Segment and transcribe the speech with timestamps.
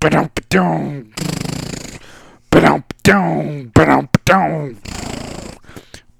[0.00, 1.12] ba-dum, ba-dum.
[2.50, 4.78] Ba-dum, ba-dum, ba-dum, ba-dum.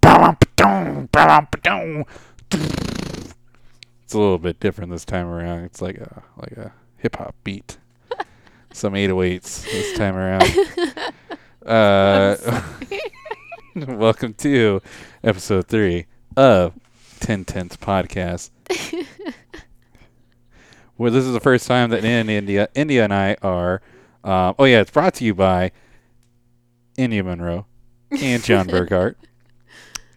[0.01, 2.05] Ba-dum, ba-dum, ba-dum, ba-dum.
[4.03, 5.65] It's a little bit different this time around.
[5.65, 7.79] It's like a like a hip hop beat.
[8.73, 10.45] Some 808s this time around.
[11.67, 12.63] Uh,
[13.77, 14.81] welcome to
[15.23, 16.73] episode three of
[17.21, 18.49] Ten Tenths Podcast.
[20.99, 23.81] Well, this is the first time that in India, India and I are.
[24.25, 25.71] Um, oh yeah, it's brought to you by
[26.97, 27.67] India Monroe
[28.11, 29.15] and John Burkhart.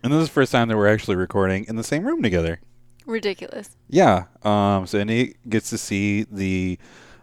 [0.03, 2.59] And this is the first time that we're actually recording in the same room together.
[3.05, 3.77] Ridiculous.
[3.87, 4.25] Yeah.
[4.41, 6.79] Um, so Indy gets to see the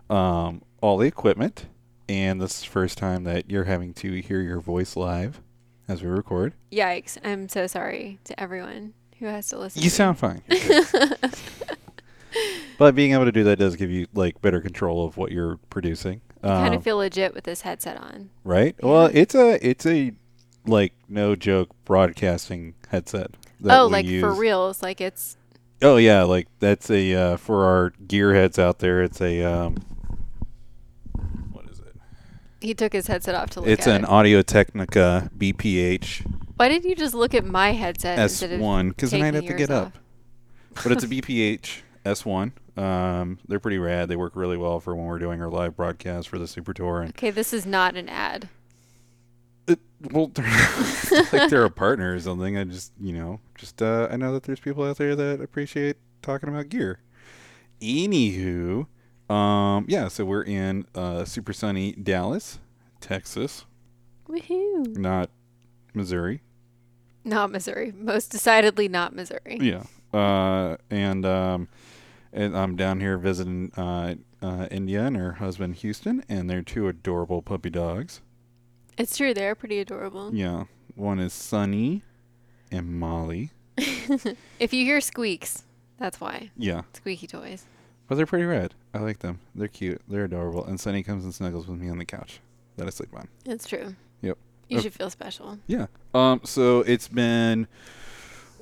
[0.08, 1.66] um, all the equipment,
[2.08, 5.40] and this is the first time that you're having to hear your voice live
[5.88, 6.54] as we record.
[6.70, 7.18] Yikes.
[7.24, 9.82] I'm so sorry to everyone who has to listen.
[9.82, 10.42] You to sound fine.
[12.78, 15.58] But being able to do that does give you like better control of what you're
[15.68, 16.20] producing.
[16.42, 18.30] I kind Um, of feel legit with this headset on.
[18.44, 18.74] right?
[18.82, 20.12] Well, it's a it's a
[20.64, 23.32] like no joke broadcasting headset.
[23.60, 24.38] that Oh, like for use.
[24.38, 24.82] reals.
[24.82, 25.36] Like it's
[25.82, 29.02] Oh yeah, like that's a uh, for our gearheads out there.
[29.02, 29.76] It's a um,
[31.52, 31.94] what is it?
[32.60, 33.72] he took his headset off to look at.
[33.78, 34.08] It's an it.
[34.10, 36.24] Audio Technica BPH
[36.56, 39.44] Why did you just look at my headset instead of S1 because then I'd have
[39.46, 39.98] to get yours up.
[40.82, 42.52] But it's a BPH S1.
[42.78, 44.08] Um, they're pretty rad.
[44.08, 47.00] They work really well for when we're doing our live broadcast for the Super Tour.
[47.02, 48.48] And Okay, this is not an ad.
[49.66, 49.80] it,
[50.12, 50.46] well, they're
[51.32, 52.56] like they're a partner or something.
[52.56, 55.96] I just you know just uh, I know that there's people out there that appreciate
[56.22, 57.00] talking about gear.
[57.80, 58.86] Anywho,
[59.28, 60.08] um, yeah.
[60.08, 62.58] So we're in uh, super sunny Dallas,
[63.00, 63.64] Texas,
[64.28, 64.96] Woohoo.
[64.96, 65.30] not
[65.94, 66.42] Missouri.
[67.24, 67.92] Not Missouri.
[67.96, 69.58] Most decidedly not Missouri.
[69.60, 69.82] Yeah.
[70.12, 71.68] Uh, and um,
[72.32, 76.88] and I'm down here visiting uh, uh, India and her husband Houston, and their two
[76.88, 78.20] adorable puppy dogs.
[78.96, 79.32] It's true.
[79.34, 80.34] They're pretty adorable.
[80.34, 80.64] Yeah.
[80.94, 82.02] One is Sunny,
[82.70, 83.50] and Molly.
[84.58, 85.62] If you hear squeaks,
[85.98, 86.50] that's why.
[86.56, 86.82] Yeah.
[86.94, 87.64] Squeaky toys.
[88.08, 88.74] But they're pretty red.
[88.94, 89.38] I like them.
[89.54, 90.00] They're cute.
[90.08, 90.64] They're adorable.
[90.64, 92.40] And Sunny comes and snuggles with me on the couch
[92.76, 93.28] that I sleep on.
[93.44, 93.94] It's true.
[94.22, 94.38] Yep.
[94.68, 95.58] You Uh, should feel special.
[95.66, 95.86] Yeah.
[96.14, 96.40] Um.
[96.44, 97.68] So it's been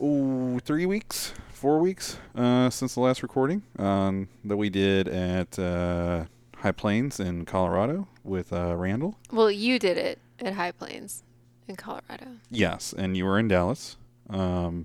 [0.03, 5.59] ooh, three weeks, four weeks uh, since the last recording um, that we did at
[5.59, 6.27] uh,
[6.59, 9.17] High Plains in Colorado with uh, Randall.
[9.33, 11.22] Well, you did it at High Plains
[11.67, 12.27] in Colorado.
[12.50, 13.97] Yes, and you were in Dallas.
[14.28, 14.84] Um,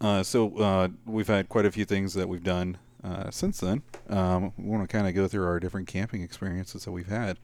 [0.00, 3.82] uh, so uh, we've had quite a few things that we've done uh, since then.
[4.08, 7.38] Um, we want to kind of go through our different camping experiences that we've had.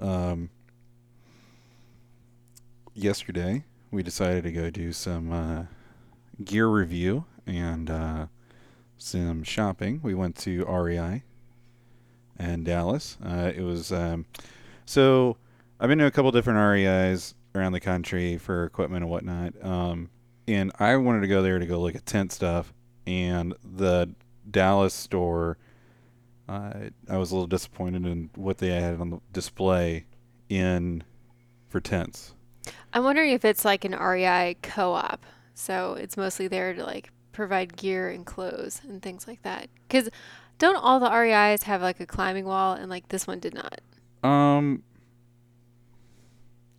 [0.00, 0.50] Um,
[2.94, 3.62] yesterday,
[3.92, 5.62] we decided to go do some uh,
[6.42, 8.26] gear review and uh,
[8.96, 10.00] some shopping.
[10.02, 11.22] We went to REI
[12.38, 13.18] and Dallas.
[13.24, 14.26] Uh, it was um,
[14.84, 15.36] so.
[15.80, 19.52] I've been to a couple different REIs around the country for equipment and whatnot.
[19.62, 20.08] Um,
[20.46, 22.72] and I wanted to go there to go look at tent stuff.
[23.06, 24.14] And the
[24.50, 25.58] Dallas store,
[26.48, 26.72] uh,
[27.08, 30.06] I was a little disappointed in what they had on the display
[30.48, 31.02] in
[31.68, 32.34] for tents.
[32.92, 35.24] I'm wondering if it's like an REI co-op.
[35.54, 39.68] So it's mostly there to like provide gear and clothes and things like that.
[39.88, 40.10] Because
[40.58, 43.80] don't all the REIs have like a climbing wall and like this one did not?
[44.28, 44.82] Um,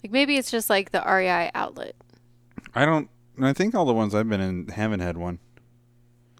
[0.03, 1.95] Like maybe it's just like the REI outlet.
[2.73, 3.09] I don't.
[3.41, 5.39] I think all the ones I've been in haven't had one.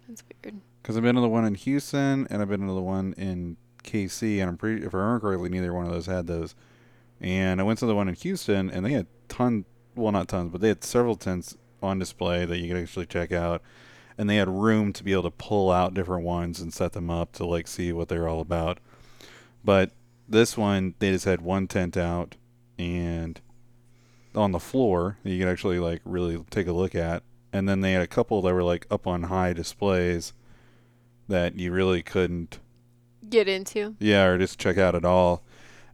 [0.08, 0.62] That's weird.
[0.82, 3.58] Because I've been to the one in Houston and I've been to the one in
[3.84, 6.56] KC, and I'm pretty, if I remember correctly, neither one of those had those.
[7.22, 10.52] And I went to the one in Houston, and they had ton, well, not tons,
[10.52, 13.62] but they had several tents on display that you could actually check out,
[14.18, 17.10] and they had room to be able to pull out different ones and set them
[17.10, 18.80] up to like see what they're all about.
[19.64, 19.92] But
[20.28, 22.36] this one, they just had one tent out,
[22.78, 23.40] and
[24.34, 27.82] on the floor that you could actually like really take a look at, and then
[27.82, 30.34] they had a couple that were like up on high displays
[31.28, 32.60] that you really couldn't
[33.28, 33.96] Get into.
[34.00, 35.42] yeah or just check out at all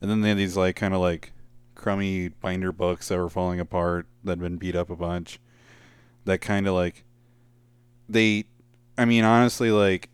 [0.01, 1.31] and then they had these like kind of like
[1.75, 5.39] crummy binder books that were falling apart that had been beat up a bunch
[6.25, 7.03] that kind of like
[8.09, 8.45] they
[8.97, 10.09] i mean honestly like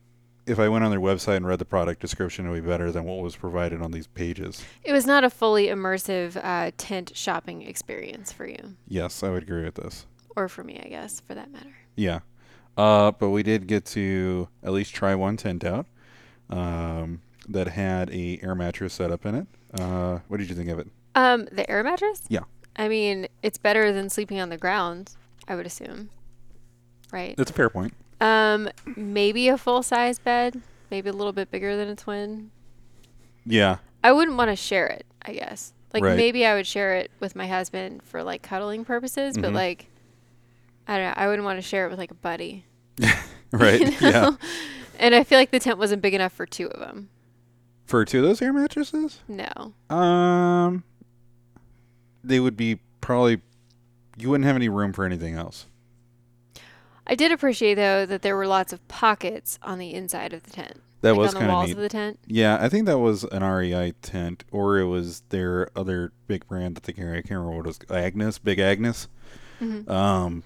[0.45, 2.91] if i went on their website and read the product description it would be better
[2.91, 7.11] than what was provided on these pages It was not a fully immersive uh, tent
[7.15, 8.75] shopping experience for you.
[8.87, 10.05] yes i would agree with this
[10.35, 11.73] Or for me, I guess, for that matter.
[11.95, 12.19] Yeah.
[12.77, 15.87] Uh, but we did get to at least try one tent out
[16.51, 19.47] um, that had a air mattress set up in it.
[19.73, 20.87] Uh, what did you think of it?
[21.15, 22.21] Um, the air mattress?
[22.29, 22.41] Yeah.
[22.75, 25.15] I mean, it's better than sleeping on the ground,
[25.47, 26.09] I would assume.
[27.11, 27.35] Right.
[27.37, 27.93] It's a fair point.
[28.19, 30.61] Um, maybe a full size bed,
[30.91, 32.51] maybe a little bit bigger than a twin.
[33.45, 33.77] Yeah.
[34.03, 35.73] I wouldn't want to share it, I guess.
[35.93, 36.17] Like Right.
[36.17, 39.55] maybe I would share it with my husband for like cuddling purposes, but Mhm.
[39.55, 39.87] like
[40.87, 42.65] I don't know, I wouldn't want to share it with like a buddy.
[43.51, 43.79] Right.
[44.01, 44.31] you Yeah.
[44.99, 47.09] And I feel like the tent wasn't big enough for two of them.
[47.85, 49.73] For two of those air mattresses, No.
[49.95, 50.83] um,
[52.23, 53.39] they would be probably.
[54.17, 55.67] You wouldn't have any room for anything else.
[57.05, 60.51] I did appreciate though that there were lots of pockets on the inside of the
[60.51, 60.81] tent.
[61.01, 61.75] That like was on the kind of walls neat.
[61.77, 62.19] of the tent.
[62.25, 66.75] Yeah, I think that was an REI tent, or it was their other big brand
[66.75, 67.19] that they carry.
[67.19, 67.97] I can't remember what it was.
[67.97, 69.07] Agnes, Big Agnes.
[69.61, 69.87] Mhm.
[69.89, 70.43] Um,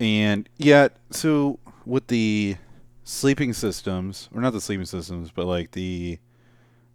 [0.00, 2.56] and yeah, so with the
[3.04, 6.18] sleeping systems, or not the sleeping systems, but like the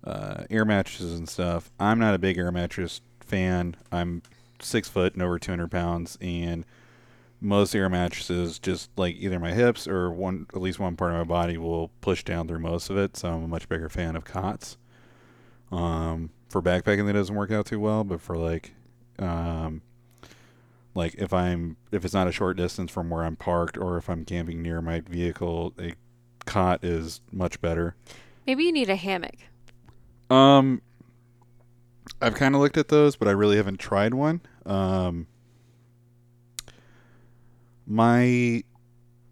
[0.03, 3.75] uh, air mattresses and stuff, I'm not a big air mattress fan.
[3.91, 4.23] I'm
[4.63, 6.65] six foot and over 200 pounds, and
[7.39, 11.17] most air mattresses just like either my hips or one at least one part of
[11.17, 13.17] my body will push down through most of it.
[13.17, 14.77] So I'm a much bigger fan of cots.
[15.71, 18.73] Um, for backpacking, that doesn't work out too well, but for like,
[19.17, 19.81] um,
[20.93, 24.09] like if I'm if it's not a short distance from where I'm parked or if
[24.09, 25.93] I'm camping near my vehicle, a
[26.45, 27.95] cot is much better.
[28.45, 29.37] Maybe you need a hammock.
[30.29, 30.81] Um,
[32.21, 34.41] I've kind of looked at those, but I really haven't tried one.
[34.65, 35.27] Um,
[37.85, 38.63] my,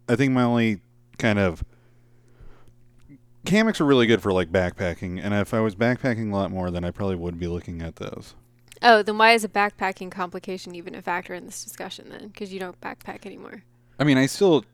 [0.08, 0.80] I think my only
[1.18, 1.64] kind of
[3.46, 6.70] hammocks are really good for like backpacking, and if I was backpacking a lot more,
[6.70, 8.34] then I probably would be looking at those.
[8.82, 12.28] Oh, then why is a backpacking complication even a factor in this discussion then?
[12.28, 13.62] Because you don't backpack anymore.
[13.98, 14.64] I mean, I still,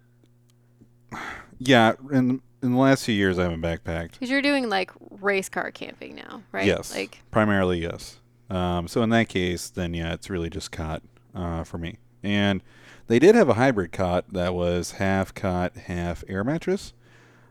[1.58, 4.12] yeah, in in the last few years, I haven't backpacked.
[4.12, 6.67] Because you're doing like race car camping now, right?
[6.67, 6.94] Yes.
[6.94, 8.20] Like, Primarily, yes.
[8.50, 11.03] Um, so in that case, then yeah, it's really just cot
[11.35, 11.99] uh, for me.
[12.23, 12.62] And
[13.08, 16.93] they did have a hybrid cot that was half cot, half air mattress,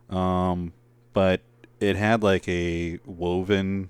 [0.09, 0.73] um,
[1.13, 1.41] but
[1.79, 3.89] it had like a woven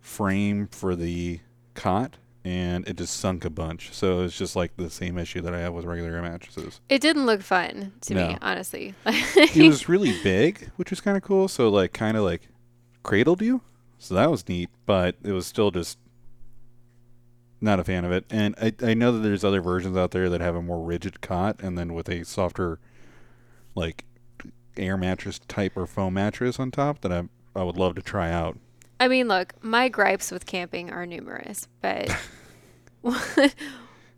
[0.00, 1.40] frame for the
[1.74, 3.92] cot, and it just sunk a bunch.
[3.92, 6.80] So it's just like the same issue that I have with regular air mattresses.
[6.88, 8.94] it didn't look fun to me, honestly.
[9.06, 11.48] it was really big, which was kind of cool.
[11.48, 12.48] So like kind of like
[13.02, 13.60] cradled you.
[13.98, 15.98] So that was neat, but it was still just
[17.60, 18.24] not a fan of it.
[18.30, 21.20] And I I know that there's other versions out there that have a more rigid
[21.20, 22.78] cot and then with a softer
[23.74, 24.04] like
[24.76, 28.30] air mattress type or foam mattress on top that I I would love to try
[28.30, 28.58] out.
[29.00, 32.10] I mean, look, my gripes with camping are numerous, but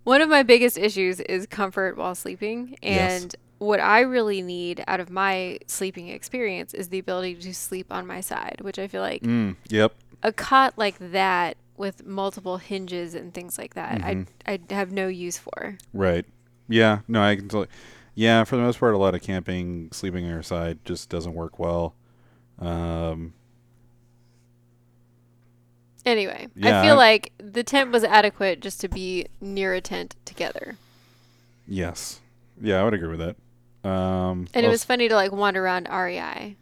[0.05, 2.77] one of my biggest issues is comfort while sleeping.
[2.83, 3.23] Yes.
[3.23, 7.87] And what I really need out of my sleeping experience is the ability to sleep
[7.93, 9.95] on my side, which I feel like Mm, yep.
[10.23, 14.27] a cot like that with multiple hinges and things like that, Mhm.
[14.47, 15.79] I I have no use for.
[15.93, 16.27] Right.
[16.69, 17.01] Yeah.
[17.09, 17.67] No, I can tell.
[18.15, 21.33] Yeah, for the most part, a lot of camping, sleeping on your side just doesn't
[21.35, 21.95] work well.
[22.59, 23.33] Um,
[26.05, 29.81] Anyway, Yeah, I feel I- like the tent was adequate just to be near a
[29.81, 30.77] tent together.
[31.67, 32.21] yes.
[32.61, 33.89] Yeah, I would agree with that.
[33.89, 36.57] Um, And it was funny to like wander around REI.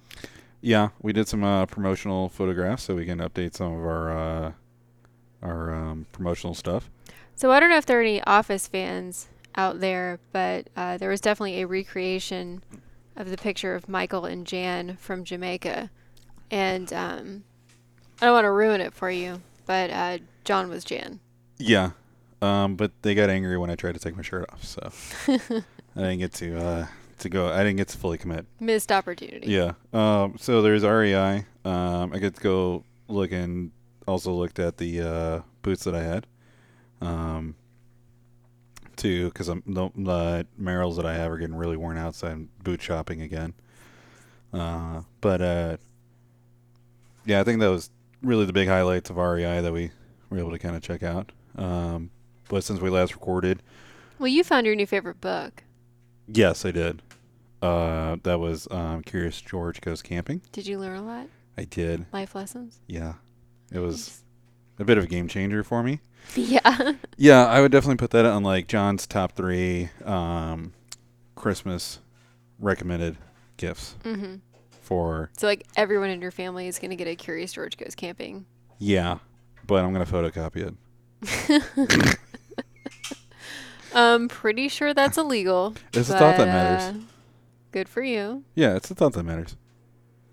[0.62, 4.52] Yeah, we did some uh, promotional photographs so we can update some of our uh,
[5.42, 6.90] our um, promotional stuff.
[7.34, 11.10] So I don't know if there are any Office fans out there, but uh, there
[11.10, 12.62] was definitely a recreation
[13.16, 15.90] of the picture of Michael and Jan from Jamaica,
[16.50, 17.44] and um,
[18.20, 21.20] I don't want to ruin it for you, but uh, John was Jan.
[21.58, 21.90] Yeah,
[22.42, 24.92] um, but they got angry when I tried to take my shirt off, so
[25.28, 26.86] I didn't get to uh,
[27.18, 27.50] to go.
[27.50, 28.46] I didn't get to fully commit.
[28.58, 29.48] Missed opportunity.
[29.48, 29.72] Yeah.
[29.92, 31.44] Um, so there's REI.
[31.64, 33.70] Um, I get to go look and
[34.06, 36.26] also looked at the uh, boots that I had.
[37.00, 37.54] Um,
[38.96, 42.28] too, because I'm the, the Merrells that I have are getting really worn out, so
[42.28, 43.54] I'm boot shopping again.
[44.52, 45.76] Uh, but uh,
[47.24, 47.90] yeah, I think that was
[48.22, 49.90] really the big highlights of REI that we
[50.28, 51.32] were able to kind of check out.
[51.56, 52.10] Um,
[52.48, 53.62] but since we last recorded,
[54.18, 55.62] Well, you found your new favorite book.
[56.28, 57.02] yes, I did.
[57.62, 60.40] Uh, that was um, Curious George Goes Camping.
[60.52, 61.26] Did you learn a lot?
[61.58, 62.06] I did.
[62.12, 62.80] Life lessons?
[62.86, 63.14] Yeah,
[63.72, 64.22] it was
[64.78, 66.00] a bit of a game changer for me.
[66.36, 66.92] Yeah.
[67.16, 70.74] Yeah, I would definitely put that on like John's top three um,
[71.34, 71.98] Christmas
[72.58, 73.16] recommended
[73.56, 74.36] gifts hmm
[74.90, 75.30] for.
[75.38, 78.44] So like everyone in your family is gonna get a Curious George Goes Camping.
[78.78, 79.18] Yeah,
[79.66, 80.72] but I'm gonna photocopy
[81.22, 82.18] it.
[83.94, 85.74] I'm pretty sure that's illegal.
[85.92, 86.96] It's the thought that matters.
[86.96, 87.00] uh,
[87.72, 88.44] Good for you.
[88.54, 89.56] Yeah, it's the thought that matters.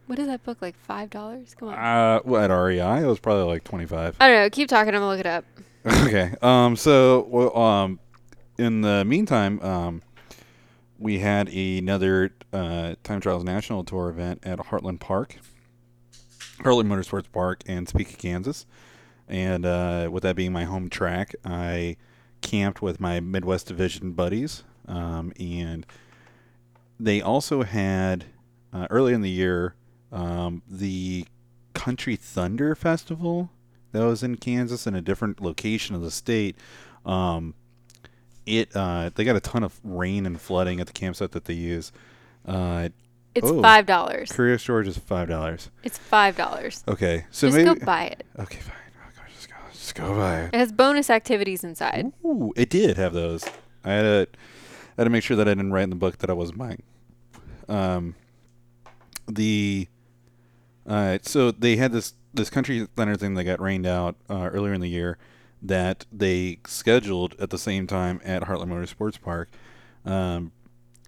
[0.07, 0.75] What is that book like?
[0.75, 1.53] Five dollars?
[1.53, 1.73] Come on.
[1.75, 4.15] Uh, well, at REI, it was probably like 25.
[4.19, 4.49] I don't know.
[4.49, 4.93] Keep talking.
[4.95, 5.45] I'm gonna look it up.
[5.85, 6.33] okay.
[6.41, 6.75] Um.
[6.75, 7.99] So, well, um,
[8.57, 10.01] in the meantime, um,
[10.97, 15.37] we had another uh, Time Trials National Tour event at Heartland Park.
[16.59, 18.65] Heartland Motorsports Park in Topeka, Kansas.
[19.27, 21.97] And uh, with that being my home track, I
[22.41, 24.63] camped with my Midwest Division buddies.
[24.87, 25.85] Um, and
[26.99, 28.25] they also had,
[28.73, 29.75] uh, early in the year,
[30.11, 31.25] um, the
[31.73, 33.49] Country Thunder Festival
[33.91, 36.55] that was in Kansas in a different location of the state.
[37.05, 37.53] Um,
[38.45, 41.53] it uh, they got a ton of rain and flooding at the campsite that they
[41.53, 41.91] use.
[42.47, 42.89] Uh,
[43.35, 43.61] It's Oh.
[43.61, 44.31] five dollars.
[44.31, 45.69] Curious George is five dollars.
[45.83, 46.83] It's five dollars.
[46.87, 48.25] Okay, so Just maybe go buy it.
[48.39, 48.73] okay, fine.
[48.97, 50.53] Oh gosh, just go, just go buy it.
[50.53, 52.11] It has bonus activities inside.
[52.25, 53.45] Ooh, it did have those.
[53.83, 54.27] I had to,
[54.97, 56.57] I had to make sure that I didn't write in the book that I wasn't
[56.57, 56.81] buying.
[57.69, 58.15] Um,
[59.27, 59.87] the,
[60.87, 64.73] uh, so they had this this country thunder thing that got rained out uh, earlier
[64.73, 65.17] in the year
[65.61, 69.49] that they scheduled at the same time at Heartland Motorsports Park.
[70.05, 70.51] Um,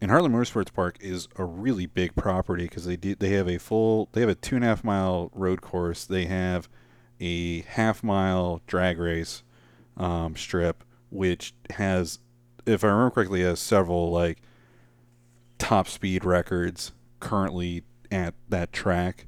[0.02, 3.58] and Heartland Motorsports Park is a really big property because they do they have a
[3.58, 6.06] full they have a two and a half mile road course.
[6.06, 6.70] They have
[7.20, 9.44] a half mile drag race
[9.98, 12.20] um, strip, which has,
[12.66, 14.42] if I remember correctly, has several like
[15.58, 19.28] top speed records currently at that track.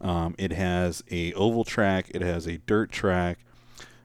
[0.00, 2.10] Um, it has a oval track.
[2.10, 3.38] It has a dirt track.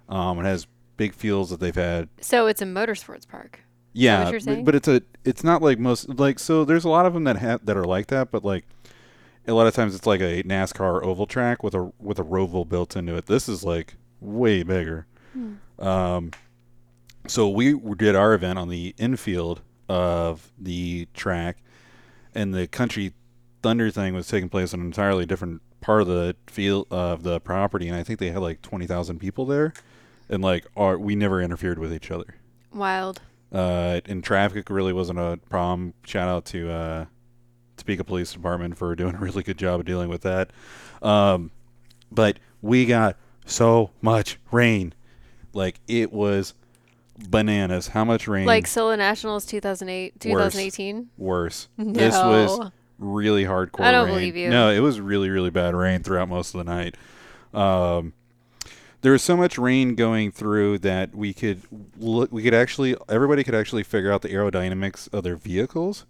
[0.10, 2.10] Um, it has big fields that they've had.
[2.22, 3.62] So it's a motorsports park.
[3.98, 4.64] Yeah, saying?
[4.64, 6.64] but it's a it's not like most like so.
[6.66, 8.66] There's a lot of them that have that are like that, but like
[9.48, 12.68] a lot of times it's like a NASCAR oval track with a with a roval
[12.68, 13.26] built into it.
[13.26, 15.08] This is like way bigger.
[15.80, 16.32] Um,
[17.28, 21.58] so we did our event on the infield of the track,
[22.34, 23.14] and the country
[23.62, 27.40] thunder thing was taking place on an entirely different part of the field of the
[27.40, 29.74] property, and I think they had like twenty thousand people there,
[30.30, 32.36] and like our, we never interfered with each other.
[32.74, 33.22] Wild.
[33.52, 35.94] Uh, and traffic really wasn't a problem.
[36.06, 37.06] Shout out to uh,
[37.78, 40.52] Topeka Police Department for doing a really good job of dealing with that.
[41.02, 41.52] Um,
[42.12, 44.94] but we got so much rain,
[45.54, 46.54] like it was
[47.30, 47.88] bananas.
[47.88, 48.46] How much rain?
[48.46, 50.54] Like Solo Nationals 2008, Worse.
[50.54, 51.10] 2018.
[51.18, 51.68] worse.
[51.78, 51.94] No.
[51.94, 53.82] This was really hardcore.
[53.82, 54.16] I don't rain.
[54.16, 54.50] believe you.
[54.50, 56.96] No, it was really really bad rain throughout most of the night.
[57.54, 58.14] Um,
[59.08, 61.62] there was so much rain going through that we could
[61.98, 62.30] look.
[62.30, 66.06] We could actually everybody could actually figure out the aerodynamics of their vehicles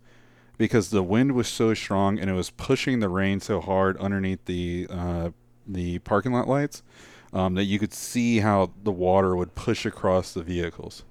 [0.58, 4.44] because the wind was so strong and it was pushing the rain so hard underneath
[4.46, 5.30] the uh,
[5.68, 6.82] the parking lot lights
[7.34, 11.04] um, that you could see how the water would push across the vehicles.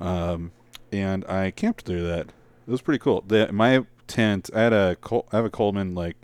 [0.00, 0.52] Um,
[0.90, 2.28] and I camped through that.
[2.66, 3.22] It was pretty cool.
[3.28, 4.96] The, my tent, I had a
[5.30, 6.16] I have a Coleman like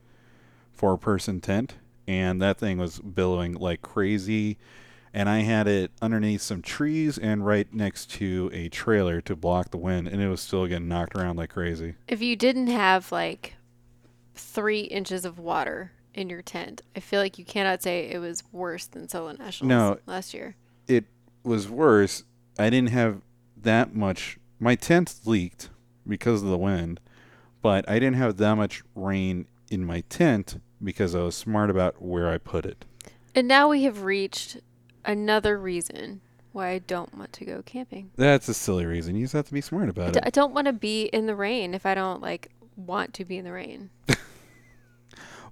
[0.72, 1.74] four person tent,
[2.08, 4.56] and that thing was billowing like crazy.
[5.12, 9.70] And I had it underneath some trees and right next to a trailer to block
[9.70, 11.94] the wind, and it was still getting knocked around like crazy.
[12.08, 13.54] If you didn't have like
[14.34, 18.42] three inches of water in your tent, I feel like you cannot say it was
[18.52, 19.98] worse than Solo Nationals No.
[20.06, 20.56] last year.
[20.86, 21.04] It
[21.42, 22.24] was worse.
[22.58, 23.22] I didn't have
[23.56, 24.38] that much.
[24.60, 25.70] My tent leaked
[26.06, 27.00] because of the wind,
[27.62, 32.00] but I didn't have that much rain in my tent because I was smart about
[32.02, 32.84] where I put it.
[33.34, 34.58] And now we have reached
[35.04, 36.20] another reason
[36.52, 38.10] why I don't want to go camping.
[38.16, 39.14] That's a silly reason.
[39.14, 40.26] You just have to be smart about d- it.
[40.26, 43.38] I don't want to be in the rain if I don't like want to be
[43.38, 43.90] in the rain.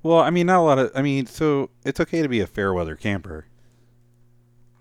[0.02, 0.92] Well, I mean, not a lot of.
[0.94, 3.46] I mean, so it's okay to be a fair weather camper.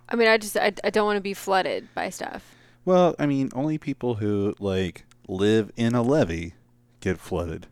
[0.08, 2.54] I mean, I just I, I don't want to be flooded by stuff.
[2.84, 6.54] Well, I mean, only people who like live in a levee
[7.00, 7.66] get flooded.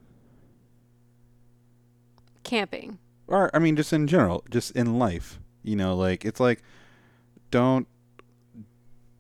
[2.43, 2.99] Camping.
[3.27, 5.39] Or I mean, just in general, just in life.
[5.63, 6.61] You know, like it's like
[7.51, 7.87] don't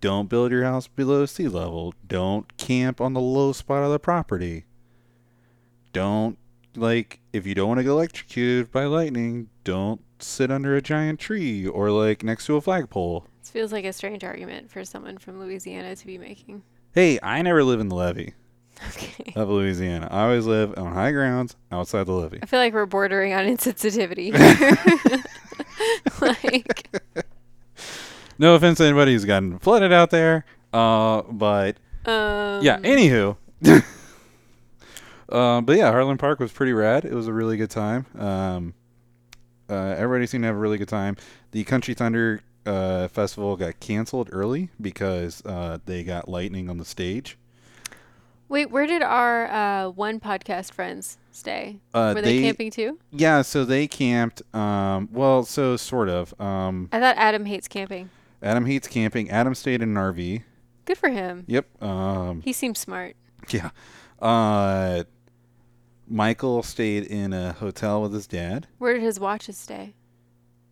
[0.01, 1.93] don't build your house below sea level.
[2.05, 4.65] Don't camp on the low spot of the property.
[5.93, 6.37] Don't
[6.75, 11.19] like if you don't want to get electrocuted by lightning, don't sit under a giant
[11.19, 13.25] tree or like next to a flagpole.
[13.39, 16.63] This feels like a strange argument for someone from Louisiana to be making.
[16.93, 18.33] Hey, I never live in the levee
[18.95, 19.33] Okay.
[19.35, 20.07] of Louisiana.
[20.11, 22.39] I always live on high grounds outside the levee.
[22.41, 24.33] I feel like we're bordering on insensitivity.
[26.21, 26.89] like,
[28.37, 32.77] No offense to anybody who's gotten flooded out there, uh, but um, yeah.
[32.79, 33.37] Anywho,
[35.29, 37.05] uh, but yeah, Heartland Park was pretty rad.
[37.05, 38.05] It was a really good time.
[38.17, 38.73] Um,
[39.69, 41.15] uh, everybody seemed to have a really good time.
[41.51, 46.85] The Country Thunder uh, festival got canceled early because uh, they got lightning on the
[46.85, 47.37] stage.
[48.53, 51.79] Wait, where did our uh, one podcast friends stay?
[51.91, 52.99] Uh, Were they, camping too?
[53.09, 54.43] Yeah, so they camped.
[54.53, 56.39] Um, well, so sort of.
[56.39, 58.11] Um, I thought Adam hates camping.
[58.43, 59.31] Adam hates camping.
[59.31, 60.43] Adam stayed in an RV.
[60.85, 61.45] Good for him.
[61.47, 61.81] Yep.
[61.81, 63.15] Um, He seems smart.
[63.49, 63.71] Yeah.
[64.21, 65.05] Uh,
[66.07, 68.67] Michael stayed in a hotel with his dad.
[68.77, 69.95] Where did his watches stay?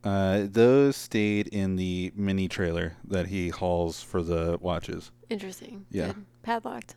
[0.03, 5.09] Uh, those stayed in the mini trailer that he hauls for the watches.
[5.31, 5.87] Interesting.
[5.89, 6.07] Yeah.
[6.13, 6.25] Good.
[6.43, 6.95] Padlocked.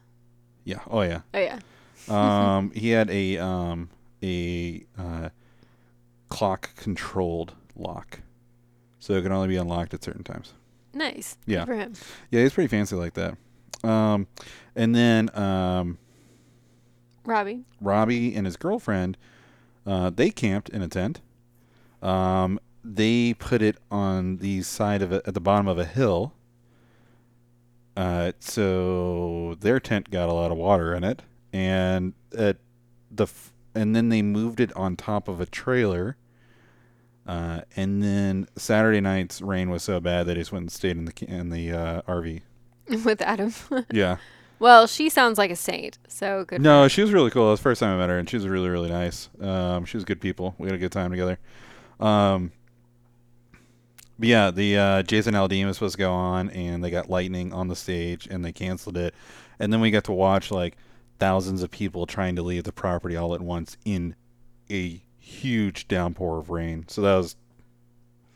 [0.64, 0.80] Yeah.
[0.88, 1.21] Oh yeah.
[1.33, 1.59] Oh yeah.
[2.09, 3.90] Um, he had a um
[4.23, 5.28] a uh,
[6.28, 8.21] clock controlled lock,
[8.99, 10.54] so it can only be unlocked at certain times.
[10.92, 11.37] Nice.
[11.47, 11.61] Yeah.
[11.61, 11.92] Good for him.
[12.30, 13.37] Yeah, he's pretty fancy like that.
[13.83, 14.26] Um,
[14.76, 15.99] and then um,
[17.25, 17.64] Robbie.
[17.80, 19.16] Robbie and his girlfriend,
[19.87, 21.21] uh, they camped in a tent.
[22.02, 26.33] Um, they put it on the side of it at the bottom of a hill.
[27.97, 31.23] Uh, so their tent got a lot of water in it,
[31.53, 32.57] and at
[33.11, 36.17] the f- and then they moved it on top of a trailer.
[37.27, 40.97] Uh, and then Saturday night's rain was so bad that he just went and stayed
[40.97, 42.43] in the in the uh, RV.
[43.05, 43.53] With Adam.
[43.91, 44.17] Yeah.
[44.59, 45.97] well, she sounds like a saint.
[46.09, 46.61] So good.
[46.61, 47.47] No, she was really cool.
[47.49, 49.29] It was the first time I met her, and she was really, really nice.
[49.41, 50.55] Um, she was good people.
[50.59, 51.39] We had a good time together.
[52.01, 52.53] Um,
[54.18, 57.52] but yeah, the uh, Jason Aldean was supposed to go on, and they got lightning
[57.52, 59.14] on the stage, and they canceled it.
[59.59, 60.76] And then we got to watch like
[61.18, 64.14] thousands of people trying to leave the property all at once in
[64.71, 66.85] a huge downpour of rain.
[66.88, 67.37] So that was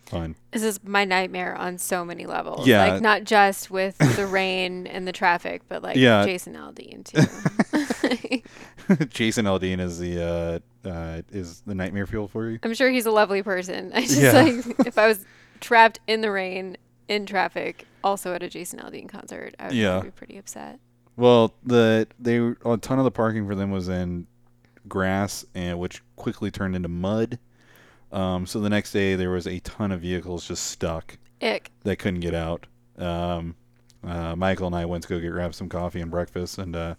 [0.06, 0.36] fun.
[0.52, 2.66] This is my nightmare on so many levels.
[2.66, 2.86] Yeah.
[2.94, 6.24] Like not just with the rain and the traffic, but like Yeah.
[6.24, 8.96] Jason Aldean too.
[9.10, 12.58] Jason Aldean is the uh, uh, is the nightmare fuel for you.
[12.62, 13.92] I'm sure he's a lovely person.
[13.94, 14.32] I just Yeah.
[14.32, 15.24] like if I was
[15.60, 16.76] trapped in the rain
[17.08, 20.00] in traffic, also at a Jason Aldean concert, I would Yeah.
[20.00, 20.78] be pretty upset.
[21.16, 24.26] Well, the they were- a ton of the parking for them was in
[24.88, 27.38] grass, and which quickly turned into mud.
[28.12, 31.70] Um, so the next day there was a ton of vehicles just stuck Ick.
[31.84, 32.66] that couldn't get out.
[32.96, 33.54] Um,
[34.02, 36.94] uh, Michael and I went to go get grab some coffee and breakfast, and uh,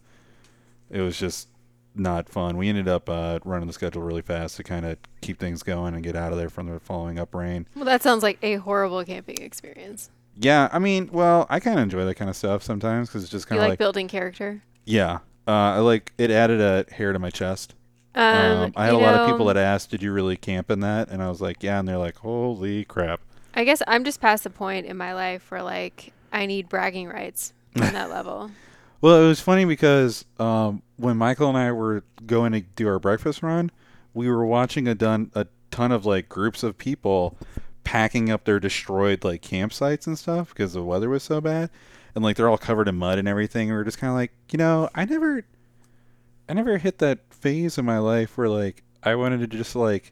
[0.90, 1.48] it was just
[1.96, 2.58] not fun.
[2.58, 5.94] We ended up uh, running the schedule really fast to kind of keep things going
[5.94, 7.68] and get out of there from the following up rain.
[7.76, 10.10] Well, that sounds like a horrible camping experience.
[10.36, 13.32] Yeah, I mean, well, I kind of enjoy that kind of stuff sometimes because it's
[13.32, 14.62] just kind of like, building character?
[14.86, 17.76] yeah, uh, I like it added a hair to my chest.
[18.16, 20.80] Um, Um, I had a lot of people that asked, "Did you really camp in
[20.80, 23.20] that?" And I was like, "Yeah," and they're like, "Holy crap!"
[23.54, 27.08] I guess I'm just past the point in my life where like I need bragging
[27.10, 28.52] rights on that level.
[29.02, 33.00] Well, it was funny because um, when Michael and I were going to do our
[33.00, 33.72] breakfast run,
[34.14, 37.38] we were watching a done a ton of like groups of people
[37.86, 41.70] packing up their destroyed like campsites and stuff because the weather was so bad,
[42.14, 43.70] and like they're all covered in mud and everything.
[43.70, 45.46] And we are just kind of like, you know, I never,
[46.50, 50.12] I never hit that phase in my life where like I wanted to just like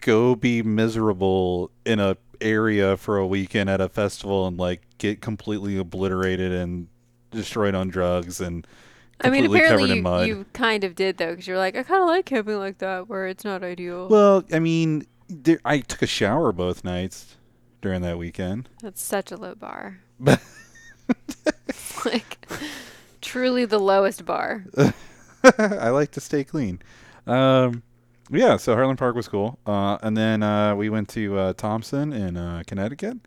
[0.00, 5.20] go be miserable in a area for a weekend at a festival and like get
[5.20, 6.88] completely obliterated and
[7.30, 8.66] destroyed on drugs and
[9.20, 10.26] I mean, apparently covered in you, mud.
[10.28, 13.08] you kind of did though, because you're like, I kind of like camping like that,
[13.08, 14.08] where it's not ideal.
[14.08, 17.36] Well, I mean, there, I took a shower both nights
[17.82, 18.68] during that weekend.
[18.80, 19.98] That's such a low bar.
[22.04, 22.46] Like,
[23.20, 24.64] truly the lowest bar.
[25.58, 26.80] I like to stay clean.
[27.26, 27.82] Um,
[28.30, 29.58] yeah, so Heartland Park was cool.
[29.66, 33.18] Uh, and then uh, we went to uh, Thompson in uh, Connecticut.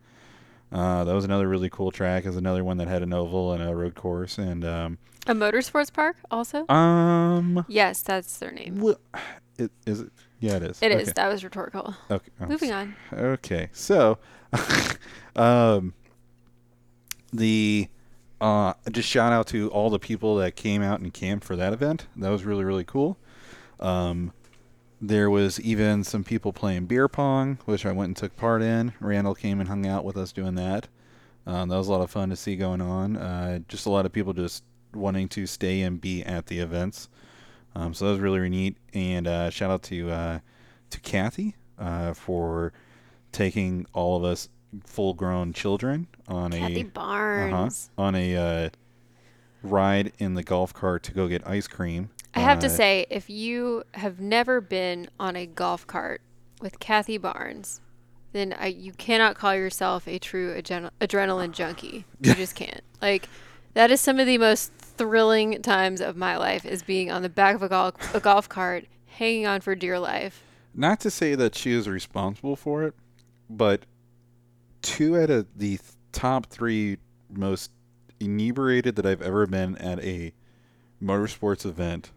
[0.72, 2.24] Uh, that was another really cool track.
[2.24, 4.38] It was another one that had an oval and a road course.
[4.38, 6.66] And um, A motorsports park, also.
[6.70, 8.80] um, yes, that's their name.
[8.80, 8.96] wha-
[9.58, 10.12] it, is it?
[10.40, 10.80] Yeah, it is.
[10.82, 11.02] It is.
[11.10, 11.12] okay.
[11.18, 11.94] That was rhetorical.
[12.10, 12.32] Okay.
[12.40, 12.96] oh, Moving on.
[13.14, 14.18] Okay, so,
[15.36, 15.94] um,
[17.34, 17.88] the
[18.40, 21.74] uh, just shout out to all the people that came out and camped for that
[21.74, 22.08] event.
[22.16, 23.18] That was really really cool.
[23.80, 24.34] Um,
[25.02, 28.94] there was even some people playing beer pong, which I went and took part in.
[29.00, 30.88] Randall came and hung out with us doing that.
[31.48, 33.18] Um, that was a lot of fun to see going on.
[33.18, 37.10] Uh, just a lot of people just wanting to stay and be at the events.
[37.74, 38.78] Um, so that was really, really neat.
[38.94, 40.40] And uh, shout out to uh,
[40.92, 42.72] to Kathy uh, for
[43.32, 44.50] taking all of us
[44.86, 47.90] full-grown children on Kathy a uh-huh, Barnes.
[47.98, 48.70] on a uh,
[49.64, 52.10] ride in the golf cart to go get ice cream.
[52.34, 56.22] I have to say, if you have never been on a golf cart
[56.62, 57.82] with Kathy Barnes,
[58.32, 62.06] then I, you cannot call yourself a true adren- adrenaline junkie.
[62.22, 62.82] You just can't.
[63.02, 63.28] Like,
[63.74, 67.30] that is some of the most thrilling times of my life is being on the
[67.30, 70.44] back of a golf, a golf cart, hanging on for dear life.
[70.76, 72.94] not to say that she is responsible for it,
[73.50, 73.88] but
[74.84, 77.72] two out of the th- top three most
[78.20, 80.32] inebriated that I've ever been at a
[81.02, 82.12] motorsports event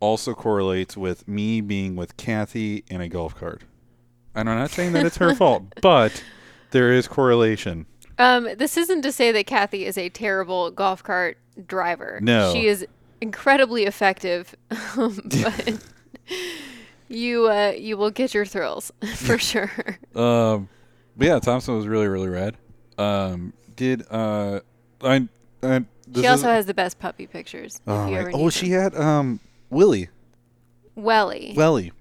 [0.00, 3.62] also correlates with me being with Kathy in a golf cart.
[4.34, 6.22] And I'm not saying that it's her fault, but
[6.70, 7.86] there is correlation.
[8.18, 12.18] Um, this isn't to say that Kathy is a terrible golf cart driver.
[12.20, 12.52] No.
[12.52, 12.86] She is
[13.20, 14.54] incredibly effective,
[14.96, 15.84] um, but
[17.08, 19.98] you uh, you will get your thrills for sure.
[20.14, 20.68] Um,
[21.16, 22.56] but yeah, Thompson was really really rad.
[22.96, 24.60] Um, did uh,
[25.02, 25.28] I?
[25.62, 25.84] I
[26.14, 27.80] she also has the best puppy pictures.
[27.86, 30.08] Oh, oh, she had um Willie
[30.94, 31.54] Welly.
[31.56, 31.92] Welly.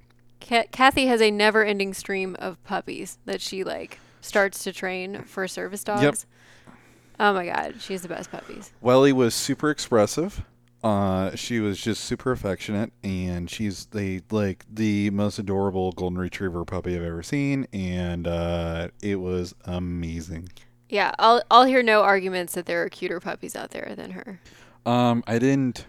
[0.42, 5.48] Ca- Kathy has a never-ending stream of puppies that she like starts to train for
[5.48, 6.02] service dogs.
[6.04, 6.76] Yep.
[7.20, 8.72] Oh my god, she has the best puppies.
[8.82, 10.44] Welly was super expressive.
[10.84, 16.64] Uh, she was just super affectionate, and she's the like the most adorable golden retriever
[16.66, 20.50] puppy I've ever seen, and uh, it was amazing.
[20.90, 24.40] Yeah, I'll I'll hear no arguments that there are cuter puppies out there than her.
[24.86, 25.86] Um, I didn't.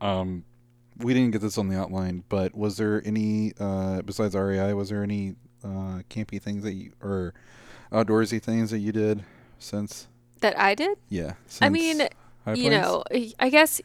[0.00, 0.44] Um,
[0.98, 4.72] we didn't get this on the outline, but was there any uh besides REI?
[4.74, 7.34] Was there any uh campy things that you or
[7.90, 9.24] outdoorsy things that you did
[9.58, 10.08] since?
[10.40, 10.98] That I did?
[11.08, 11.34] Yeah.
[11.60, 12.08] I mean,
[12.54, 13.04] you know,
[13.38, 13.80] I guess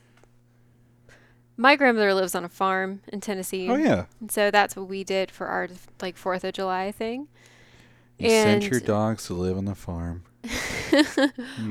[1.55, 3.69] my grandmother lives on a farm in Tennessee.
[3.69, 4.05] Oh yeah.
[4.19, 5.67] And so that's what we did for our
[6.01, 7.27] like 4th of July thing.
[8.17, 10.23] You sent your dogs to live on the farm.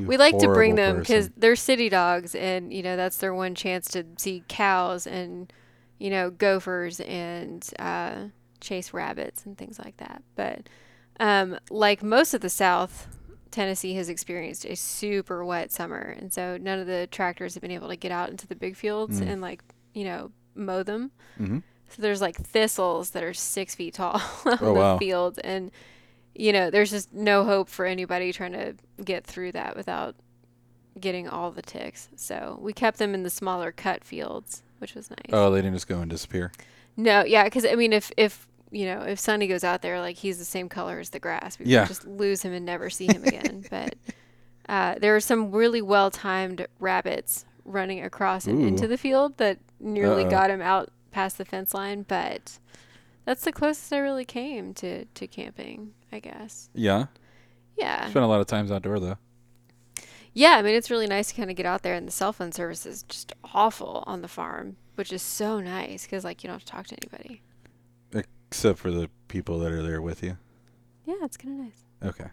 [0.07, 3.55] We like to bring them because they're city dogs and you know that's their one
[3.55, 5.53] chance to see cows and
[5.99, 8.25] you know gophers and uh,
[8.61, 10.69] chase rabbits and things like that but
[11.21, 13.09] um, like most of the south
[13.51, 17.71] tennessee has experienced a super wet summer and so none of the tractors have been
[17.71, 19.29] able to get out into the big fields Mm.
[19.31, 19.63] and like
[19.95, 21.63] you know mow them Mhm.
[21.89, 24.99] so there's like thistles that are six feet tall on Oh, the wow.
[24.99, 25.71] field and
[26.39, 30.15] you know, there's just no hope for anybody trying to get through that without
[31.01, 32.09] getting all the ticks.
[32.17, 35.19] So we kept them in the smaller cut fields, which was nice.
[35.33, 36.53] Oh, they didn't just go and disappear.
[36.97, 40.17] No, yeah, because I mean, if if you know, if Sunny goes out there, like
[40.17, 41.85] he's the same color as the grass, we Yeah.
[41.87, 43.65] just lose him and never see him again.
[43.71, 43.95] but
[44.69, 49.59] uh, there were some really well timed rabbits running across and into the field that
[49.81, 50.31] nearly Uh-oh.
[50.31, 52.03] got him out past the fence line.
[52.03, 52.59] But
[53.25, 56.71] that's the closest I really came to to camping, I guess.
[56.75, 57.07] Yeah.
[57.77, 58.09] Yeah.
[58.09, 59.19] Spent a lot of times outdoor though.
[60.33, 62.33] Yeah, I mean it's really nice to kind of get out there, and the cell
[62.33, 66.49] phone service is just awful on the farm, which is so nice because like you
[66.49, 67.43] don't have to talk to anybody.
[68.51, 70.37] Except for the people that are there with you.
[71.07, 71.85] Yeah, it's kind of nice.
[72.05, 72.31] Okay.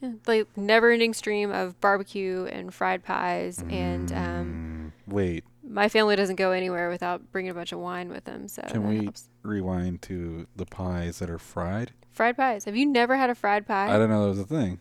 [0.00, 6.16] Yeah, like never-ending stream of barbecue and fried pies, and um, Mm, wait, my family
[6.16, 8.48] doesn't go anywhere without bringing a bunch of wine with them.
[8.48, 9.28] So Can we- helps.
[9.42, 11.92] rewind to the pies that are fried.
[12.10, 12.64] fried pies?
[12.64, 13.94] Have you never had a fried pie?
[13.94, 14.80] I don't know that was a thing.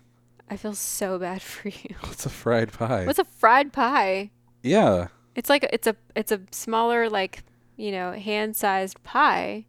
[0.49, 1.95] I feel so bad for you.
[2.01, 3.05] What's a fried pie?
[3.05, 4.31] What's a fried pie?
[4.63, 5.07] yeah.
[5.35, 7.43] It's like it's a it's a smaller like
[7.77, 9.67] you know hand-sized pie,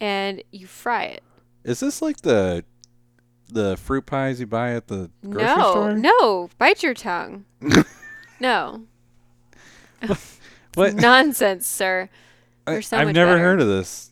[0.00, 1.22] and you fry it.
[1.64, 2.64] Is this like the
[3.50, 5.94] the fruit pies you buy at the grocery no, store?
[5.94, 7.44] no, bite your tongue.
[8.40, 8.84] no.
[10.74, 10.94] What?
[10.94, 12.08] Nonsense, sir.
[12.66, 13.42] I, They're so I've much never better.
[13.44, 14.10] heard of this.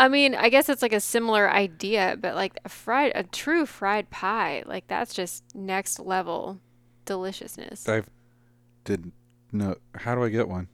[0.00, 3.66] I mean, I guess it's like a similar idea, but like a fried, a true
[3.66, 6.58] fried pie, like that's just next level
[7.04, 7.86] deliciousness.
[7.88, 8.02] I
[8.84, 9.12] didn't
[9.52, 9.76] know.
[9.94, 10.68] How do I get one?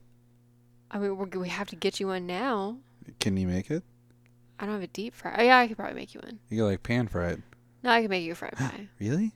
[0.90, 2.76] I mean, we're, we have to get you one now.
[3.18, 3.82] Can you make it?
[4.60, 5.34] I don't have a deep fry.
[5.36, 6.38] Oh, yeah, I could probably make you one.
[6.48, 7.42] You like pan fried.
[7.82, 8.88] No, I can make you a fried pie.
[9.00, 9.32] Really?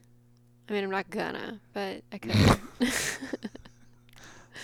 [0.68, 2.34] I mean, I'm not gonna, but I could.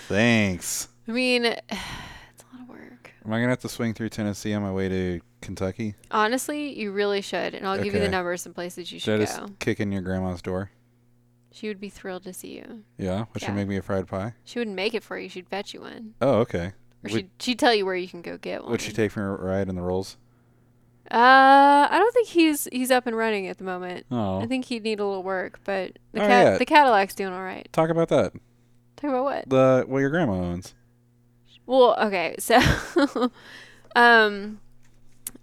[0.08, 0.88] Thanks.
[1.06, 3.12] I mean, it's a lot of work.
[3.24, 5.94] Am I gonna have to swing through Tennessee on my way to Kentucky?
[6.10, 9.24] Honestly, you really should, and I'll give you the numbers and places you Should I
[9.24, 9.52] should just go.
[9.58, 10.70] kick in your grandma's door?
[11.52, 12.84] She would be thrilled to see you.
[12.98, 13.24] Yeah.
[13.32, 13.54] Would she Yeah.
[13.54, 14.34] make me a fried pie?
[14.44, 15.28] She wouldn't make it for you.
[15.28, 16.66] She'd bet you one, Oh, okay.
[16.66, 16.72] or
[17.04, 18.70] Would- she'd she'd tell you where you can go get one.
[18.72, 20.16] Would she take me a ride in the rolls?
[21.10, 24.04] Uh, I don't think he's he's up and running at the moment.
[24.10, 24.40] Oh.
[24.40, 26.58] I think he'd need a little work, but the Oh, cat yeah.
[26.58, 27.66] the Cadillac's doing all right.
[27.72, 28.32] Talk about that.
[29.00, 29.48] Talk about what?
[29.48, 30.74] The what your grandma owns.
[31.66, 32.58] Well, okay, so
[33.96, 34.60] um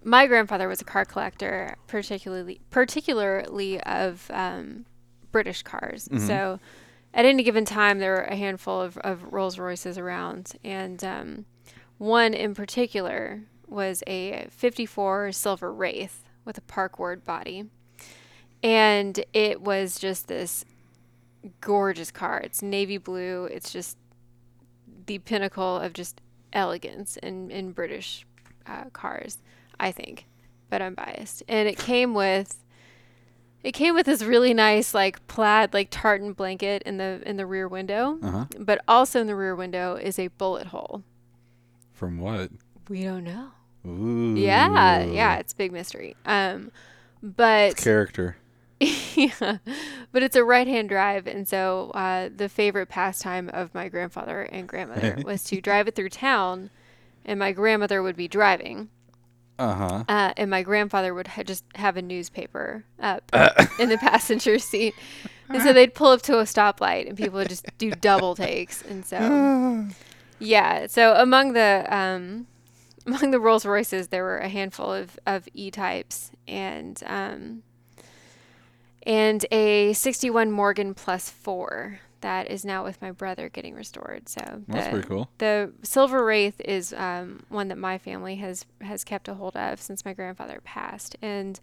[0.04, 4.84] my grandfather was a car collector, particularly particularly of um
[5.32, 6.08] British cars.
[6.08, 6.26] Mhm.
[6.26, 6.60] So
[7.14, 11.46] at any given time there were a handful of, of Rolls Royces around and um
[11.98, 17.64] one in particular was a 54 Silver Wraith with a Park Ward body.
[18.62, 20.64] And it was just this
[21.60, 22.40] gorgeous car.
[22.40, 23.44] It's navy blue.
[23.44, 23.96] It's just
[25.06, 26.20] the pinnacle of just
[26.52, 28.26] elegance in, in British
[28.66, 29.38] uh, cars,
[29.78, 30.26] I think.
[30.68, 31.42] But I'm biased.
[31.48, 32.62] And it came with
[33.62, 37.46] it came with this really nice like plaid like tartan blanket in the in the
[37.46, 38.18] rear window.
[38.22, 38.44] Uh huh.
[38.58, 41.02] But also in the rear window is a bullet hole.
[41.92, 42.50] From what?
[42.88, 43.50] We don't know.
[43.86, 44.34] Ooh.
[44.36, 46.16] Yeah, yeah, it's a big mystery.
[46.24, 46.70] Um
[47.22, 48.36] but Character.
[49.14, 49.58] yeah,
[50.12, 54.68] but it's a right-hand drive, and so uh, the favorite pastime of my grandfather and
[54.68, 56.70] grandmother was to drive it through town,
[57.24, 58.90] and my grandmother would be driving,
[59.58, 60.04] Uh-huh.
[60.08, 63.22] uh, and my grandfather would ha- just have a newspaper up
[63.78, 64.94] in the passenger seat.
[65.48, 68.82] And so they'd pull up to a stoplight, and people would just do double takes.
[68.82, 69.86] And so,
[70.38, 70.86] yeah.
[70.88, 72.46] So among the um,
[73.06, 77.62] among the Rolls Royces, there were a handful of, of E types and um,
[79.06, 84.28] and a '61 Morgan Plus Four that is now with my brother getting restored.
[84.28, 85.30] So That's pretty cool.
[85.38, 89.80] the Silver Wraith is um, one that my family has has kept a hold of
[89.80, 91.60] since my grandfather passed, and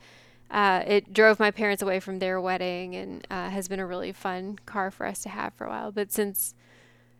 [0.51, 4.11] uh, it drove my parents away from their wedding, and uh, has been a really
[4.11, 5.91] fun car for us to have for a while.
[5.91, 6.53] But since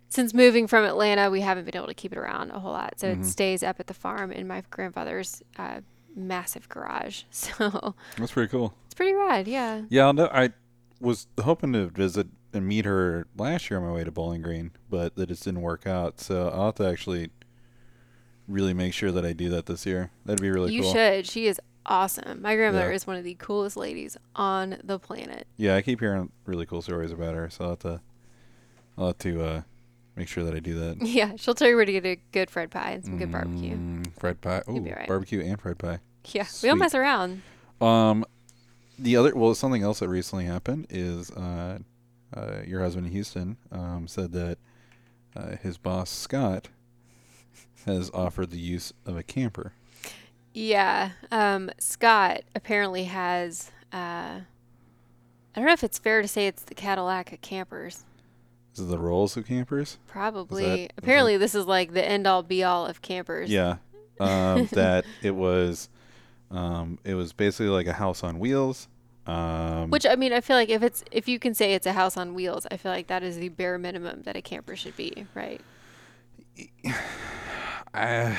[0.09, 2.99] since moving from Atlanta, we haven't been able to keep it around a whole lot,
[2.99, 3.21] so Mhm.
[3.21, 5.81] it stays up at the farm in my grandfather's uh,
[6.15, 7.23] massive garage.
[7.31, 8.73] So That's pretty cool.
[8.85, 9.83] it's pretty rad, yeah.
[9.89, 10.51] Yeah, I'll I
[10.99, 14.71] was hoping to visit and meet her last year on my way to Bowling Green,
[14.89, 16.19] but that just didn't work out.
[16.21, 17.29] So I'll have to actually
[18.47, 20.11] really make sure that I do that this year.
[20.25, 20.91] That'd be really you cool.
[20.91, 21.27] You should.
[21.27, 22.41] She is awesome.
[22.41, 22.95] My grandmother Yeah.
[22.95, 25.47] is one of the coolest ladies on the planet.
[25.57, 28.01] Yeah, I keep hearing really cool stories about her, so I'll have to
[28.97, 29.61] I'll have to uh,
[30.15, 31.01] make sure that I do that.
[31.05, 33.75] Yeah, she'll tell you where to get a good fried pie and some good barbecue.
[33.75, 34.61] Mm, fried pie.
[34.67, 35.07] You'll Ooh, right.
[35.07, 35.99] barbecue and fried pie.
[36.25, 36.79] Yeah, we don't Sweet.
[36.79, 37.41] mess around.
[37.81, 38.25] Um,
[38.97, 41.79] the other well, something else that recently happened is uh,
[42.35, 44.57] uh, your husband in Houston um, said that
[45.35, 46.69] uh, his boss Scott
[47.85, 49.73] has offered the use of a camper.
[50.53, 53.71] Yeah, um, Scott apparently has.
[53.91, 54.41] Uh,
[55.55, 58.05] I don't know if it's fair to say it's the Cadillac of campers.
[58.73, 59.97] Is it the Rolls of campers?
[60.07, 60.85] Probably.
[60.85, 63.49] is apparently, this is like the end all be all of campers.
[63.49, 63.77] Yeah,
[64.19, 65.89] um, that it was.
[66.49, 68.87] Um, it was basically like a house on wheels.
[69.25, 71.93] Um, Which I mean, I feel like if it's if you can say it's a
[71.93, 74.97] house on wheels, I feel like that is the bare minimum that a camper should
[74.97, 75.61] be, right?
[77.93, 78.37] I,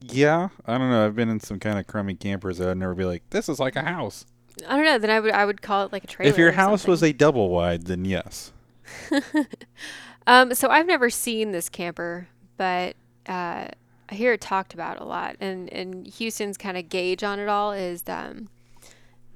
[0.00, 1.06] yeah, I don't know.
[1.06, 3.58] I've been in some kind of crummy campers that I'd never be like, this is
[3.58, 4.26] like a house.
[4.68, 4.98] I don't know.
[4.98, 6.30] Then I would I would call it like a trailer.
[6.30, 8.52] if your house was a double wide, then yes.
[10.26, 13.68] Um, so I've never seen this camper, but uh,
[14.08, 15.36] I hear it talked about a lot.
[15.40, 18.48] And and Houston's kind of gauge on it all is um,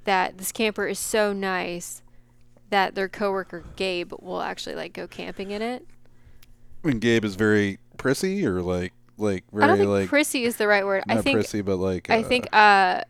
[0.05, 2.01] that this camper is so nice
[2.69, 5.85] that their coworker Gabe will actually like go camping in it.
[6.83, 10.55] And Gabe is very prissy or like like I don't very think like prissy is
[10.57, 11.03] the right word.
[11.07, 13.03] I not think prissy, but like I uh, think uh,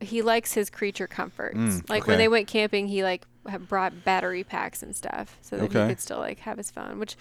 [0.00, 1.56] he likes his creature comforts.
[1.56, 5.56] Mm, like when they went camping, he like ha- brought battery packs and stuff so
[5.56, 5.82] that Okay.
[5.82, 7.16] he could still like have his phone, which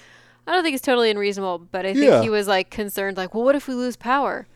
[0.46, 1.60] I don't think is totally unreasonable.
[1.60, 2.22] But I think Yeah.
[2.22, 4.48] he was like concerned, like, well, what if we lose power?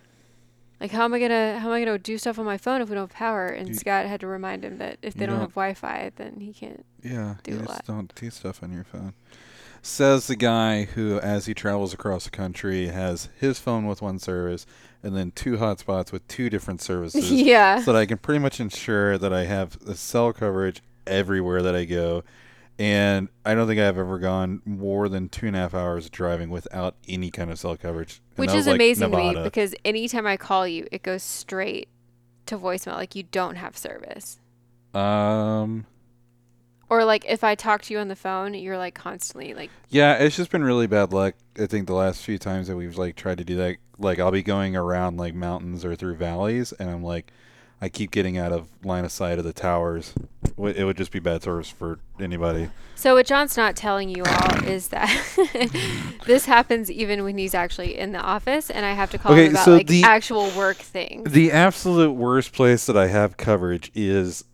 [0.79, 2.89] Like, how am I gonna how am I gonna do stuff on my phone if
[2.89, 3.47] we don't have power?
[3.47, 6.39] And You- Scott had to remind him that if they don't don't- have Wi-Fi, then
[6.39, 6.85] he can't.
[7.03, 7.85] yeah, do you a just lot.
[7.85, 9.13] don't do stuff on your phone.
[9.83, 14.19] Says the guy who, as he travels across the country, has his phone with one
[14.19, 14.67] service
[15.01, 17.31] and then two hotspots with two different services.
[17.31, 17.79] yeah.
[17.81, 21.75] so that I can pretty much ensure that I have the cell coverage everywhere that
[21.75, 22.23] I go.
[22.79, 26.49] And I don't think I've ever gone more than two and a half hours driving
[26.49, 28.21] without any kind of cell coverage.
[28.31, 31.89] And Which is like, amazing to me because anytime I call you, it goes straight
[32.47, 32.95] to voicemail.
[32.95, 34.39] Like you don't have service.
[34.95, 35.85] Um,
[36.89, 40.15] Or like if I talk to you on the phone, you're like constantly like yeah,
[40.15, 41.35] it's just been really bad luck.
[41.59, 44.31] I think the last few times that we've like tried to do that, like I'll
[44.31, 47.31] be going around like mountains or through valleys, and I'm like,
[47.83, 50.13] I keep getting out of line of sight of the towers.
[50.57, 52.69] It would just be bad service for anybody.
[52.93, 55.09] So what John's not telling you all is that
[56.27, 59.45] this happens even when he's actually in the office and I have to call Okay,
[59.47, 61.31] him about so like the- actual work things.
[61.31, 64.45] The absolute worst place that I have coverage is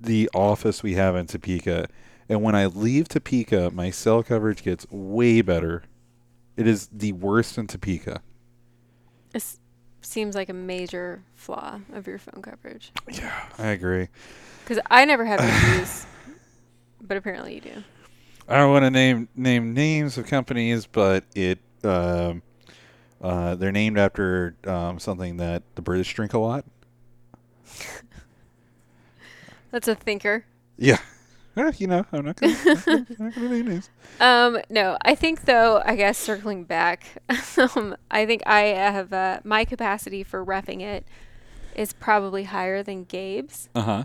[0.00, 1.88] the office we have in Topeka.
[2.28, 5.82] And when I leave Topeka, my cell coverage gets way better.
[6.56, 8.22] It is the worst in Topeka.
[9.32, 9.58] This
[10.02, 12.92] seems like a major flaw of your phone coverage.
[13.10, 14.08] Yeah, I agree.
[14.66, 16.06] Cuz I never have issues,
[17.00, 17.84] but apparently you do.
[18.48, 22.42] I don't want to name name names of companies, but it um,
[23.20, 26.64] uh, they're named after um, something that the British drink a lot.
[29.70, 30.44] That's a thinker.
[30.78, 30.98] Yeah,
[31.58, 32.54] Eh, you know, I'm not gonna,
[33.18, 33.82] not gonna.
[34.20, 37.06] Um, no, I think though, I guess circling back,
[37.56, 41.06] um, I think I have uh, my capacity for roughing it
[41.74, 43.70] is probably higher than Gabe's.
[43.74, 44.04] Uh huh.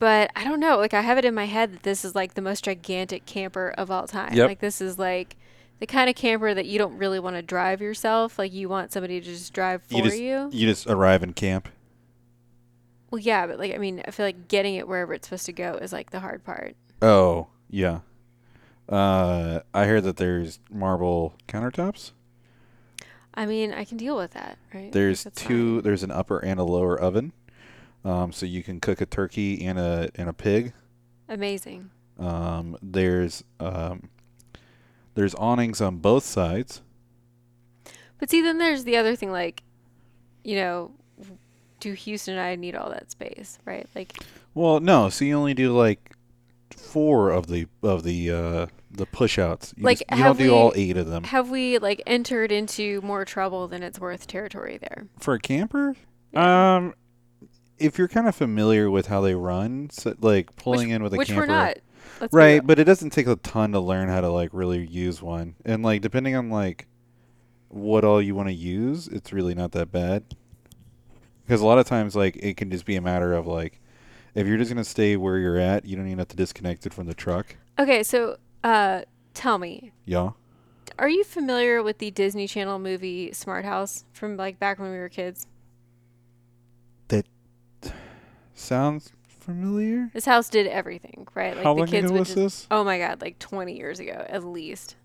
[0.00, 0.78] But I don't know.
[0.78, 3.72] Like I have it in my head that this is like the most gigantic camper
[3.78, 4.34] of all time.
[4.34, 4.48] Yep.
[4.48, 5.36] Like this is like
[5.80, 8.38] the kind of camper that you don't really want to drive yourself.
[8.38, 10.48] Like you want somebody to just drive for You just you.
[10.52, 11.68] you just arrive in camp.
[13.10, 15.52] Well, yeah, but like I mean, I feel like getting it wherever it's supposed to
[15.52, 16.76] go is like the hard part.
[17.00, 18.00] Oh yeah.
[18.88, 22.12] Uh, I hear that there's marble countertops.
[23.34, 24.90] I mean, I can deal with that, right?
[24.90, 25.76] There's that's two.
[25.76, 25.84] fine.
[25.84, 27.32] There's an upper and a lower oven,
[28.04, 30.72] um, so you can cook a turkey and a and a pig.
[31.28, 31.90] Amazing.
[32.18, 34.08] Um, there's um,
[35.14, 36.80] there's awnings on both sides.
[38.18, 39.62] But see, then there's the other thing, like,
[40.42, 40.92] you know,
[41.80, 43.86] do Houston and I need all that space, right?
[43.94, 44.12] Like,
[44.54, 45.08] Well, no.
[45.08, 46.14] So you only do like
[46.76, 49.76] four of the of the uh, the pushouts.
[49.76, 53.00] You, Like, just- you don't do all eight of them have we like entered into
[53.02, 55.06] more trouble than it's worth territory there?
[55.18, 55.94] for a camper.
[56.32, 56.76] Yeah.
[56.76, 56.94] Um,
[57.78, 61.16] if you're kind of familiar with how they run, so, like pulling in with a
[61.16, 61.76] Which camper, we're not.
[62.20, 62.66] Let's right?
[62.66, 65.82] But it doesn't take a ton to learn how to like really use one, and
[65.84, 66.88] like depending on like
[67.68, 70.24] what all you want to use, it's really not that bad.
[71.48, 73.80] Because a lot of times, like it can just be a matter of like,
[74.34, 76.92] if you're just gonna stay where you're at, you don't even have to disconnect it
[76.92, 77.56] from the truck.
[77.78, 79.00] Okay, so uh,
[79.32, 80.32] tell me, Yeah.
[80.98, 84.98] are you familiar with the Disney Channel movie Smart House from like back when we
[84.98, 85.46] were kids?
[87.08, 87.24] That
[88.52, 90.10] sounds familiar.
[90.12, 91.56] This house did everything, right?
[91.56, 92.66] Like How the long kids ago was just, this?
[92.70, 94.96] Oh my god, like 20 years ago at least.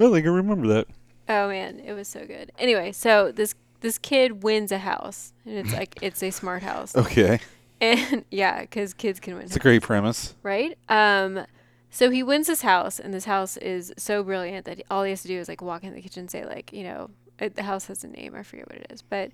[0.00, 0.86] I think I remember that.
[1.30, 2.50] Oh man, it was so good.
[2.58, 6.94] Anyway, so this this kid wins a house, and it's like it's a smart house,
[6.96, 7.38] Okay,
[7.80, 10.34] and yeah, because kids can win, it's a great premise.
[10.42, 10.76] right?
[10.88, 11.46] Um,
[11.88, 15.22] so he wins this house, and this house is so brilliant that all he has
[15.22, 17.62] to do is like walk in the kitchen and say like, you know, it, the
[17.62, 19.30] house has a name, I forget what it is, but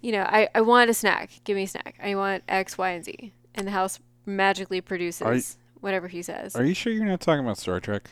[0.00, 2.90] you know, I I want a snack, give me a snack, I want X, Y,
[2.90, 6.54] and Z, and the house magically produces whatever he says.
[6.54, 8.10] Are you sure you're not talking about Star Trek?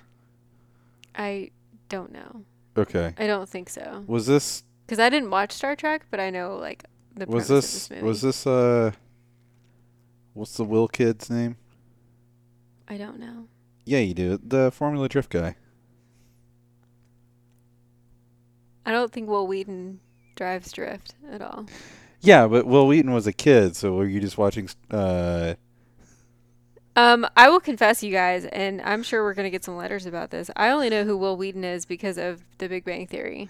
[1.15, 1.51] I
[1.89, 2.43] don't know.
[2.77, 3.15] Okay.
[3.19, 4.05] I don't think so.
[4.07, 7.89] Was this Because I didn't watch Star Trek, but I know like the was this
[7.89, 8.93] this was this uh
[10.35, 11.57] what's the Will kid's name?
[12.89, 13.47] I don't know.
[13.85, 14.39] Yeah, you do.
[14.43, 15.57] The Formula Drift guy.
[18.85, 20.01] I don't think Wil Wheaton
[20.37, 21.67] drives drift at all.
[22.21, 25.55] Yeah, but Wil Wheaton was a kid, so were you just watching uh
[26.95, 30.31] Um, I will confess, you guys, and I'm sure we're gonna get some letters about
[30.31, 30.51] this.
[30.57, 33.49] I only know who Wil Wheaton is because of The Big Bang Theory.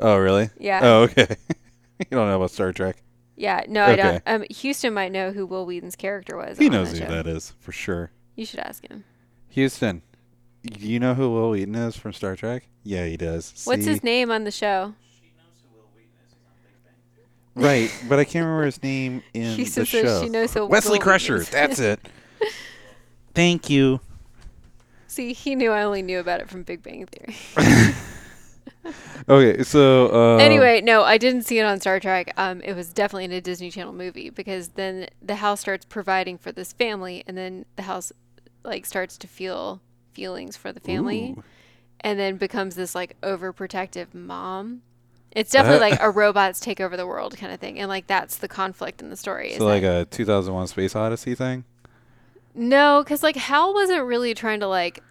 [0.00, 0.50] Oh, really?
[0.58, 1.26] Yeah, Oh, okay.
[1.98, 3.02] you don't know about Star Trek.
[3.36, 3.64] yeah.
[3.68, 4.06] No, I don't.
[4.16, 4.20] okay.
[4.26, 6.58] Um, Houston might know who Wil Wheaton's character was.
[6.58, 7.10] He knows that who show.
[7.12, 8.12] that is, for sure.
[8.36, 9.04] You should ask him.
[9.48, 10.02] Houston,
[10.62, 12.68] do you know who Wil Wheaton is from Star Trek?
[12.84, 13.62] Yeah, he does.
[13.64, 13.90] What's See?
[13.90, 14.94] his name on the show?
[17.56, 20.22] Right, but I can't remember his name in Houston the says show.
[20.22, 21.40] she knows who Wesley Will Crusher.
[21.40, 22.00] That's it.
[23.34, 24.00] Thank you.
[25.06, 27.36] See, he knew I only knew about it from Big Bang Theory.
[29.28, 32.32] Okay, so uh, anyway, no, I didn't see it on Star Trek.
[32.36, 36.38] Um, it was definitely in a Disney Channel movie because then the house starts providing
[36.38, 38.12] for this family, and then the house
[38.64, 39.80] like starts to feel
[40.12, 41.44] feelings for the family, Ooh.
[42.00, 44.82] and then becomes this like overprotective mom.
[45.32, 48.38] It's definitely like a robots take over the world kind of thing, and like that's
[48.38, 49.54] the conflict in the story.
[49.56, 51.64] So like that- a 2001 Space Odyssey thing.
[52.54, 55.02] No, because like Hal wasn't really trying to like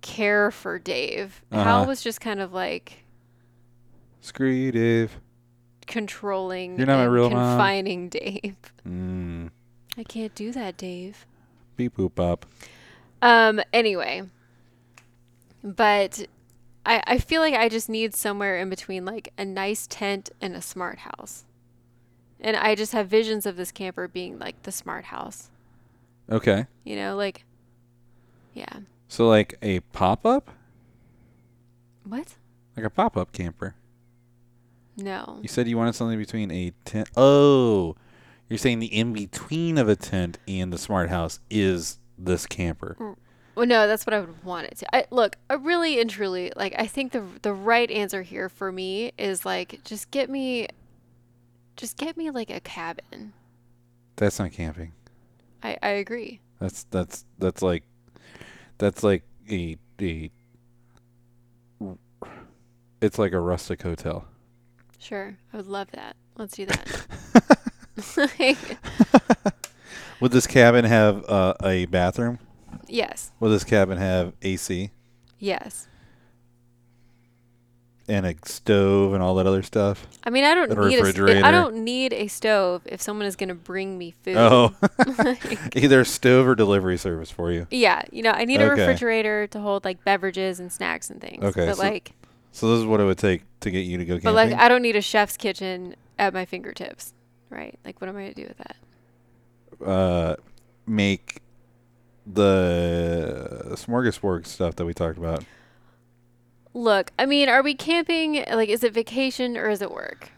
[0.00, 1.42] care for Dave.
[1.50, 1.88] Hal Uh-huh.
[1.88, 3.04] was just kind of like
[4.20, 5.18] Screw you, Dave.
[5.86, 7.56] controlling You're not my real mom.
[7.56, 8.56] confining Dave.
[8.86, 9.50] Mm.
[9.96, 11.26] I can't do that, Dave.
[11.76, 12.46] Beep boop bop.
[13.22, 13.60] Um.
[13.72, 14.22] Anyway,
[15.62, 16.26] but
[16.86, 20.54] I I feel like I just need somewhere in between like a nice tent and
[20.54, 21.44] a smart house,
[22.40, 25.50] and I just have visions of this camper being like the smart house.
[26.30, 26.66] Okay.
[26.84, 27.44] You know, like,
[28.54, 28.80] yeah.
[29.08, 30.50] So like a pop up,
[32.04, 32.34] What?
[32.76, 33.74] like a pop up camper.
[34.96, 35.38] No.
[35.42, 37.08] You said you wanted something between a tent.
[37.16, 37.96] Oh,
[38.48, 42.96] you're saying the in between of a tent and the smart house is this camper.
[42.98, 43.16] Mm.
[43.54, 44.94] Well, no, that's what I would want it to.
[44.94, 46.74] I look, I really and truly like.
[46.78, 50.68] I think the the right answer here for me is like just get me,
[51.76, 53.32] just get me like a cabin.
[54.14, 54.92] That's not camping.
[55.62, 56.40] I I agree.
[56.60, 57.84] That's that's that's like
[58.78, 60.30] that's like a a
[63.00, 64.26] it's like a rustic hotel.
[64.98, 66.16] Sure, I would love that.
[66.36, 67.06] Let's do that.
[70.20, 72.38] Would this cabin have uh, a bathroom?
[72.88, 74.90] yes, Would this cabin have AC
[75.38, 75.86] yes.
[78.08, 80.06] And a stove and all that other stuff?
[80.24, 81.02] I mean, I don't A need a.
[81.02, 81.44] refrigerator.
[81.46, 84.36] I don't need a stove if someone is going to bring me food.
[84.36, 84.74] Oh,
[85.18, 87.66] Like, either stove or delivery service for you.
[87.70, 91.44] yeah, you know, I need a refrigerator to hold like beverages and snacks and things.
[91.44, 92.12] Okay, but so like,
[92.52, 94.24] So this is what it would take to get you to go camping.
[94.32, 97.12] but like, I don't need a chef's kitchen at my fingertips,
[97.50, 97.78] right?
[97.84, 98.76] Like, what am I going to do with that?
[99.86, 100.36] uh,
[100.86, 101.40] make
[102.26, 105.44] the smorgasbord stuff that we talked about.
[106.74, 108.44] Look, I mean, are we camping?
[108.50, 110.30] Like, is it vacation or is it work?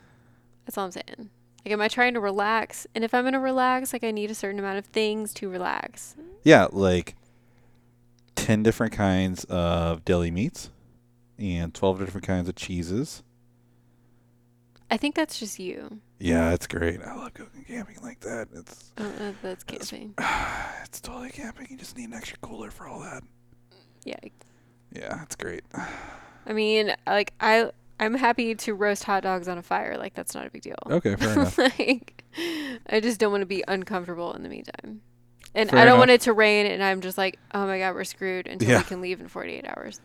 [0.64, 1.30] That's all I'm saying.
[1.64, 2.86] Like, am I trying to relax?
[2.94, 6.14] And if I'm gonna relax, like, I need a certain amount of things to relax.
[6.44, 7.16] Yeah, like
[8.34, 10.70] ten different kinds of deli meats
[11.38, 13.22] and twelve different kinds of cheeses.
[14.90, 16.00] I think that's just you.
[16.18, 17.00] Yeah, it's great.
[17.00, 18.48] I love going camping like that.
[18.52, 20.14] It's I don't know if that's camping.
[20.84, 21.68] it's totally camping.
[21.70, 23.22] You just need an extra cooler for all that.
[24.04, 24.16] Yeah.
[24.92, 25.62] Yeah, it's great.
[26.46, 29.96] I mean, like, I I'm happy to roast hot dogs on a fire.
[29.98, 30.76] Like, that's not a big deal.
[30.86, 31.58] Okay, fair enough.
[31.78, 32.24] like,
[32.88, 35.02] I just don't want to be uncomfortable in the meantime.
[35.54, 35.98] And Fair I don't enough.
[35.98, 38.78] want it to rain, and I'm just like, oh my god, we're screwed until Yeah.
[38.78, 40.00] we can leave in 48 hours.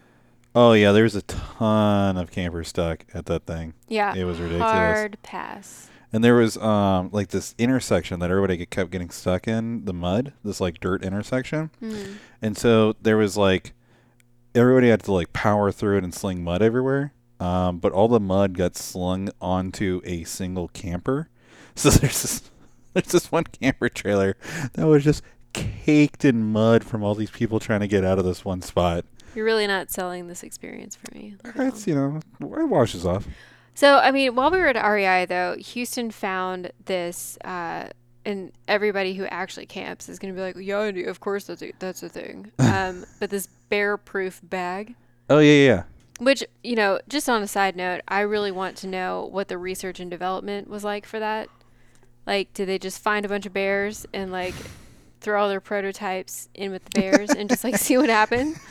[0.56, 3.74] Oh yeah, there's a ton of campers stuck at that thing.
[3.88, 4.16] Yeah.
[4.16, 4.72] It was ridiculous.
[4.72, 5.90] Hard pass.
[6.12, 10.34] And there was um like this intersection that everybody kept getting stuck in the mud,
[10.44, 11.70] this like dirt intersection.
[11.82, 12.16] Mm.
[12.42, 13.74] And so there was like
[14.56, 17.14] everybody had to like power through it and sling mud everywhere.
[17.40, 21.30] Um, but all the mud got slung onto a single camper.
[21.78, 22.52] So there's this
[22.94, 24.38] there's this one camper trailer
[24.76, 28.24] that was just caked in mud from all these people trying to get out of
[28.24, 29.04] this one spot.
[29.36, 31.36] You're really not selling this experience for me.
[31.56, 33.28] It's you know it washes off.
[33.74, 37.90] So, I mean, while we were at REI, though, Houston found this, uh,
[38.26, 41.72] and everybody who actually camps is going to be like, yeah, of course that's a,
[41.80, 42.52] that's a thing.
[42.60, 44.96] Um, but this bear-proof bag,
[45.30, 45.84] Oh yeah yeah.
[46.20, 49.58] which, you know, just on a side note, I really want to know what the
[49.58, 51.48] research and development was like for that.
[52.28, 54.56] Like, did they just find a bunch of bears and, like,
[55.22, 58.56] throw all their prototypes in with the bears and just, like, see what happened?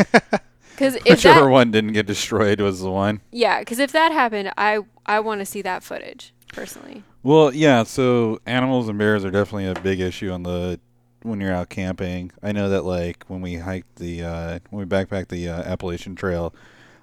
[0.73, 3.21] Because if Whichever that, one didn't get destroyed was the one.
[3.31, 7.03] yeah, because if that happened, I I want to see that footage personally.
[7.23, 7.83] Well, yeah.
[7.85, 10.79] So animals and bears are definitely a big issue on the
[11.23, 12.31] when you're out camping.
[12.43, 16.15] I know that like when we hiked the uh, when we backpacked the uh, Appalachian
[16.17, 16.55] Trail,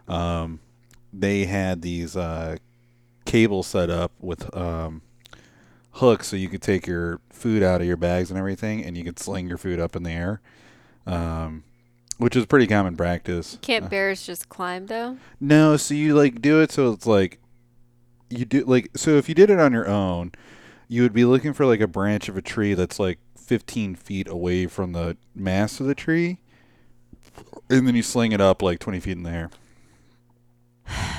[0.07, 0.59] um,
[1.13, 2.57] they had these uh,
[3.25, 5.01] cables set up with um,
[5.93, 9.03] hooks so you could take your food out of your bags and everything, and you
[9.03, 10.41] could sling your food up in the air.
[11.07, 11.63] Um,
[12.17, 13.57] which is pretty common practice.
[13.63, 15.17] Can't Uh, bears just climb though?
[15.39, 17.39] no, so you like do it so it's like
[18.31, 20.31] you do like so if you did it on your own,
[20.87, 24.27] you would be looking for like a branch of a tree that's like 15 feet
[24.27, 26.39] away from the mass of the tree,
[27.69, 29.49] and then you sling it up like 20 feet in the air.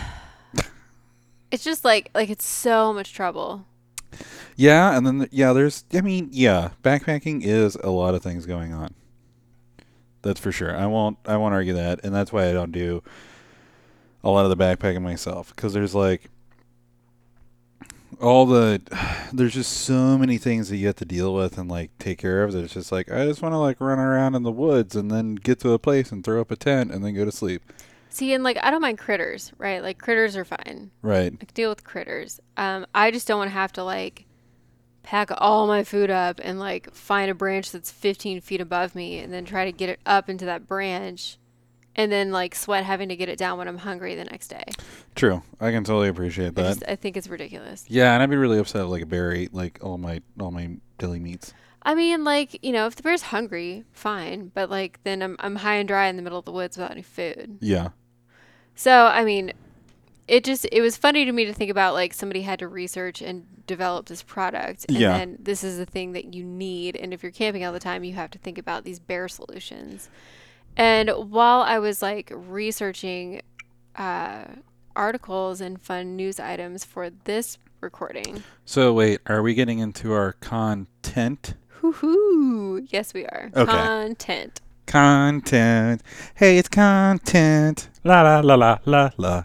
[1.50, 3.66] It's just like like it's so much trouble.
[4.56, 8.72] Yeah, and then yeah, there's I mean yeah, backpacking is a lot of things going
[8.72, 8.94] on.
[10.22, 10.74] That's for sure.
[10.74, 13.02] I won't I won't argue that, and that's why I don't do
[14.24, 16.30] a lot of the backpacking myself because there's like
[18.20, 18.80] all the
[19.32, 22.44] there's just so many things that you have to deal with and like take care
[22.44, 24.96] of that it's just like I just want to like run around in the woods
[24.96, 27.32] and then get to a place and throw up a tent and then go to
[27.32, 27.62] sleep.
[28.10, 29.82] See, and like I don't mind critters, right?
[29.82, 30.90] Like critters are fine.
[31.00, 31.38] Right.
[31.38, 32.40] Can deal with critters.
[32.58, 34.26] Um, I just don't want to have to like
[35.02, 39.18] pack all my food up and like find a branch that's 15 feet above me
[39.18, 41.38] and then try to get it up into that branch
[41.96, 44.64] and then like sweat having to get it down when I'm hungry the next day.
[45.14, 45.42] True.
[45.60, 46.62] I can totally appreciate I that.
[46.62, 47.84] just I think it's ridiculous.
[47.88, 50.50] yeah, and I'd be really upset if like a bear ate like all my all
[50.50, 51.52] my deli meats.
[51.84, 55.56] I mean, like you know, if the bear's hungry, fine, but like then I'm I'm
[55.56, 57.58] high and dry in the middle of the woods without any food.
[57.60, 57.88] Yeah.
[58.74, 59.52] So I mean,
[60.28, 63.20] it just it was funny to me to think about like somebody had to research
[63.20, 65.18] and develop this product, and Yeah.
[65.18, 66.96] then this is the thing that you need.
[66.96, 70.08] And if you're camping all the time, you have to think about these bear solutions.
[70.76, 73.42] And while I was like researching
[73.96, 74.44] uh,
[74.96, 80.32] articles and fun news items for this recording, So wait, are we getting into our
[80.34, 81.54] content?
[81.68, 82.86] Hoo-hoo.
[82.90, 83.70] yes, we are Okay.
[83.72, 84.60] content.
[84.86, 86.02] Content.
[86.34, 87.88] Hey, it's content.
[88.04, 89.44] La la la la la la.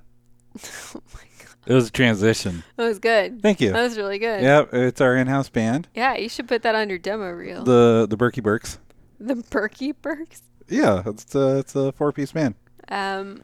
[0.96, 2.64] oh my god, It was a transition.
[2.76, 3.42] that was good.
[3.42, 3.72] Thank you.
[3.72, 4.42] That was really good.
[4.44, 7.64] Yep, it's our in-house band, Yeah, you should put that on your demo reel.
[7.64, 8.80] the the Berkey Burks.
[9.20, 10.42] The Berkey Burks.
[10.70, 12.56] Yeah, it's a, it's a four-piece band.
[12.90, 13.42] Um,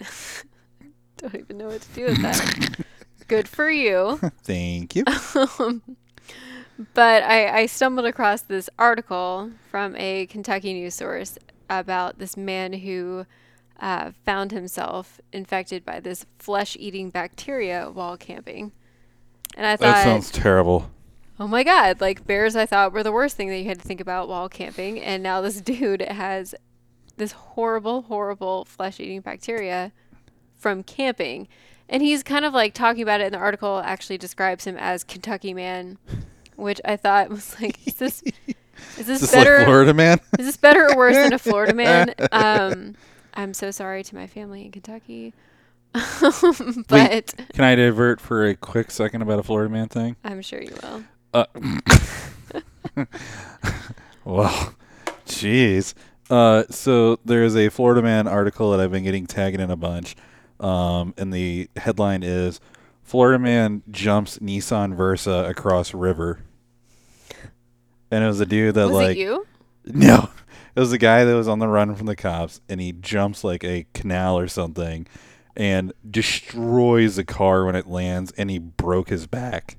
[0.00, 0.06] I
[1.18, 2.84] don't even know what to do with that.
[3.28, 4.18] Good for you.
[4.42, 5.04] Thank you.
[5.58, 5.82] Um,
[6.94, 11.38] but I, I stumbled across this article from a Kentucky news source
[11.70, 13.24] about this man who
[13.80, 18.72] uh, found himself infected by this flesh-eating bacteria while camping.
[19.56, 19.94] And I thought.
[19.94, 20.90] That sounds terrible.
[21.42, 23.84] Oh my god, like bears I thought were the worst thing that you had to
[23.84, 26.54] think about while camping, and now this dude has
[27.16, 29.90] this horrible, horrible flesh-eating bacteria
[30.56, 31.48] from camping.
[31.88, 35.02] And he's kind of like talking about it in the article actually describes him as
[35.02, 35.98] Kentucky man,
[36.54, 38.22] which I thought was like is this
[38.96, 40.20] is this Just better like Florida man.
[40.38, 42.14] is this better or worse than a Florida man?
[42.30, 42.94] Um
[43.34, 45.34] I'm so sorry to my family in Kentucky.
[45.92, 50.16] but Can I divert for a quick second about a Florida man thing?
[50.24, 51.02] I'm sure you will.
[51.32, 51.46] Uh,
[54.24, 54.74] well,
[55.26, 55.94] jeez.
[56.30, 60.16] Uh, so there's a Florida Man article that I've been getting tagged in a bunch,
[60.60, 62.60] um, and the headline is
[63.02, 66.40] "Florida Man jumps Nissan Versa across river,"
[68.10, 69.46] and it was a dude that Was like it you?
[69.84, 70.30] no,
[70.74, 73.42] it was a guy that was on the run from the cops, and he jumps
[73.44, 75.06] like a canal or something,
[75.56, 79.76] and destroys the car when it lands, and he broke his back.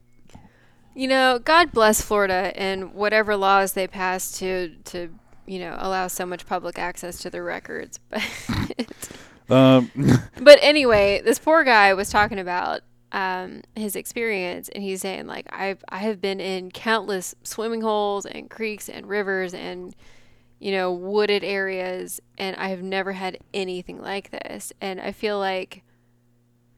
[0.96, 5.10] You know, God bless Florida and whatever laws they pass to to
[5.46, 8.00] you know allow so much public access to their records.
[9.48, 9.92] But Um,
[10.42, 12.82] but anyway, this poor guy was talking about
[13.12, 18.26] um, his experience, and he's saying like I've I have been in countless swimming holes
[18.26, 19.96] and creeks and rivers and
[20.60, 24.72] you know wooded areas, and I have never had anything like this.
[24.82, 25.84] And I feel like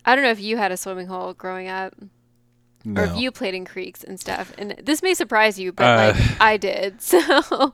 [0.03, 1.93] I don't know if you had a swimming hole growing up
[2.85, 3.15] no.
[3.15, 4.53] you played in creeks and stuff.
[4.57, 7.01] And this may surprise you, but Uh, like I did.
[7.01, 7.73] So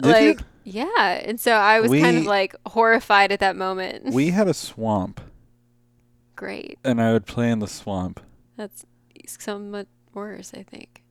[0.00, 0.28] Did you?
[0.30, 4.14] like yeah, and so I was kind of like horrified at that moment.
[4.14, 5.20] we had a swamp,
[6.36, 6.78] Great.
[6.84, 8.20] and I would play in the swamp.
[8.56, 8.84] That's
[9.26, 11.02] somewhat worse, I think.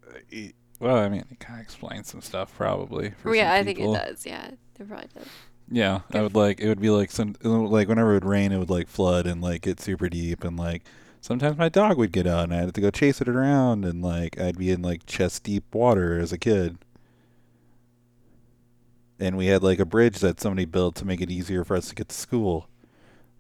[0.80, 3.12] Well, I mean, it kind of explains some stuff, probably.
[3.12, 4.26] For Well, yeah, I think it does.
[4.26, 4.48] Yeah,
[4.80, 5.28] it probably does.
[5.70, 8.58] Yeah, I would like it would be like some like whenever it would rain, it
[8.58, 10.84] would like flood and like get super deep, and like
[11.22, 14.02] sometimes my dog would get out, and I had to go chase it around, and
[14.02, 16.78] like I'd be in like chest deep water as a kid.
[19.20, 21.90] And we had like a bridge that somebody built to make it easier for us
[21.90, 22.68] to get to school.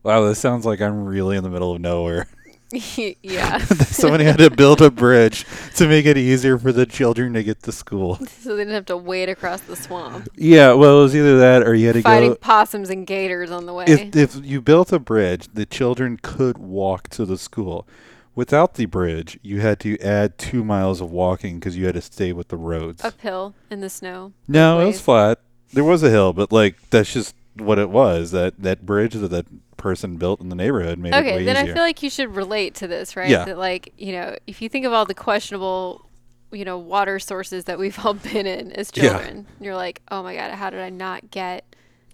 [0.04, 2.28] Wow, this sounds like I'm really in the middle of nowhere.
[3.24, 3.58] yeah.
[3.66, 5.46] Somebody had to build a bridge
[5.76, 8.16] to make it easier for the children to get to school.
[8.40, 11.64] so they didn't have to wade across the swamp, Yeah, well, it was either that
[11.64, 12.36] or you had to fighting go.
[12.36, 13.86] Fighting possums and gators on the way.
[13.88, 17.88] If if you built a bridge, the children could walk to the school.
[18.34, 22.02] Without the bridge, you had to add two miles of walking because you had to
[22.02, 23.04] stay with the roads.
[23.04, 24.32] Uphill in the snow.
[24.48, 25.40] no, it was flat.
[25.74, 28.32] There was a hill, but like that's just what it was.
[28.32, 29.46] That that bridge that that
[29.82, 31.72] person built in the neighborhood made it Okay, way then easier.
[31.72, 33.30] I feel like you should relate to this, right?
[33.30, 33.46] Yeah.
[33.46, 36.06] That like, you know, if you think of all the questionable,
[36.52, 39.10] you know, water sources that we've all been in as Yeah.
[39.10, 41.66] children, you're like, oh my god, how did I not get?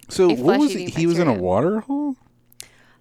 [0.08, 0.86] so a what was he?
[0.86, 2.16] He was in a water hole.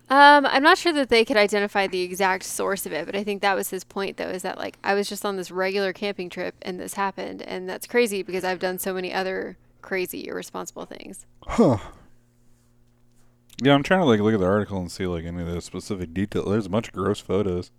[0.10, 3.24] Um, I'm not sure that they could identify the exact source of it, but I
[3.26, 5.92] think that was his point, though, is that like I was just on this regular
[5.92, 10.28] camping trip and this happened, and that's crazy because I've done so many other crazy,
[10.28, 11.26] irresponsible things.
[11.46, 11.78] Huh.
[13.62, 15.62] Yeah, I'm trying to like look at the article and see like any of the
[15.62, 16.46] specific detail.
[16.46, 17.72] There's a bunch of gross photos.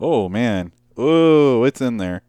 [0.00, 0.72] Oh man.
[0.96, 2.22] Oh, it's in there.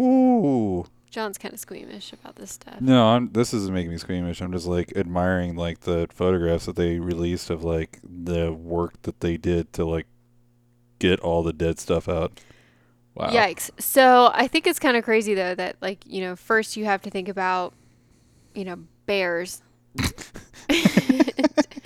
[0.00, 0.86] Ooh.
[1.10, 2.80] John's kind of squeamish about this stuff.
[2.80, 3.32] No, I'm.
[3.32, 4.40] This isn't making me squeamish.
[4.40, 9.20] I'm just like admiring like the photographs that they released of like the work that
[9.20, 10.06] they did to like
[10.98, 12.40] get all the dead stuff out.
[13.14, 13.30] Wow.
[13.30, 13.70] Yikes.
[13.80, 17.00] So I think it's kind of crazy though that like, you know, first you have
[17.02, 17.72] to think about,
[18.54, 19.62] you know, bears.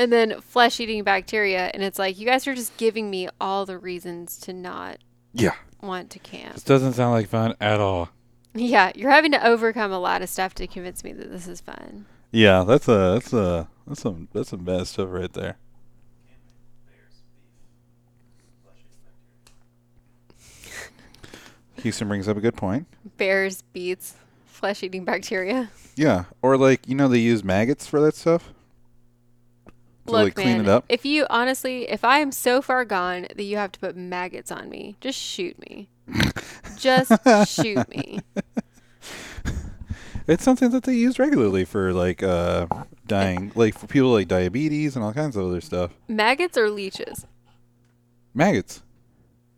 [0.00, 1.70] and then flesh eating bacteria.
[1.74, 4.96] And it's like, you guys are just giving me all the reasons to not
[5.34, 5.54] Yeah.
[5.82, 6.54] want to camp.
[6.54, 8.08] This doesn't sound like fun at all.
[8.54, 11.60] Yeah, you're having to overcome a lot of stuff to convince me that this is
[11.60, 12.06] fun.
[12.32, 15.58] Yeah, that's a that's a that's some that's some bad stuff right there.
[21.82, 22.86] Houston brings up a good point.
[23.16, 24.14] Bears beats
[24.46, 25.70] flesh eating bacteria.
[25.96, 28.52] Yeah, or like you know they use maggots for that stuff.
[30.06, 30.84] To Look, like clean man, it up.
[30.88, 34.50] if you honestly, if I am so far gone that you have to put maggots
[34.50, 35.88] on me, just shoot me.
[36.78, 37.12] just
[37.50, 38.20] shoot me.
[40.26, 42.66] It's something that they use regularly for like uh
[43.06, 45.90] dying, like for people like diabetes and all kinds of other stuff.
[46.06, 47.26] Maggots or leeches?
[48.32, 48.82] Maggots.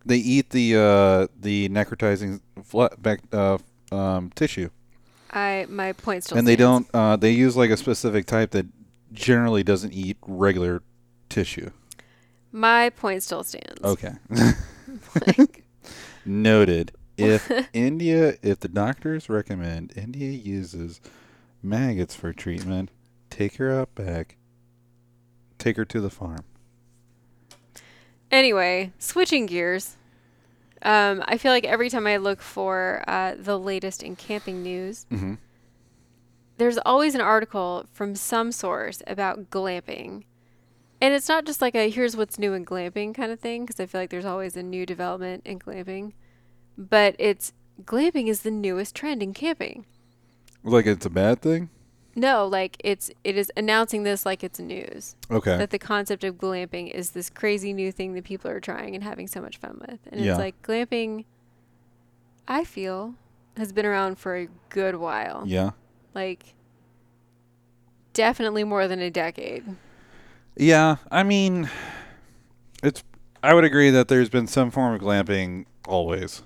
[0.07, 3.59] They eat the uh the necrotizing fla- back uh
[3.90, 4.70] um tissue,
[5.30, 6.86] I my point still and they don't.
[6.95, 8.66] Uh, they use like a specific type that
[9.12, 10.82] generally doesn't eat regular
[11.28, 11.70] tissue.
[12.50, 13.82] My point still stands.
[13.82, 14.12] Okay.
[15.26, 15.64] Like,
[16.24, 16.92] Noted.
[17.16, 21.00] If India, if the doctors recommend India uses
[21.62, 22.90] maggots for treatment,
[23.30, 24.36] take her out back.
[25.58, 26.44] Take her to the farm.
[28.30, 29.96] anyway, switching gears.
[30.82, 35.06] Um, I feel like every time I look for uh, the latest in camping news,
[35.12, 35.34] Mm-hmm.
[36.59, 40.24] There's always an article from some source about glamping.
[41.00, 43.80] And it's not just like a here's what's new in glamping kind of thing, because
[43.80, 46.12] I feel like there's always a new development in glamping.
[46.78, 47.53] But it's
[47.84, 49.84] glamping is the newest trend in camping.
[50.62, 51.70] Like it's a bad thing.
[52.14, 55.16] No, like it's it is announcing this like it's news.
[55.30, 55.57] Okay.
[55.57, 59.03] That the concept of glamping is this crazy new thing that people are trying and
[59.03, 59.98] having so much fun with.
[60.12, 60.32] And Yeah.
[60.32, 61.24] it's like glamping
[62.46, 63.14] I feel
[63.57, 65.42] has been around for a good while.
[65.46, 65.70] yeah.
[66.14, 66.54] Like
[68.12, 69.64] definitely more than a decade.
[70.56, 71.70] Yeah, I mean,
[72.82, 73.02] it's.
[73.42, 76.42] I would agree that there's been some form of glamping always.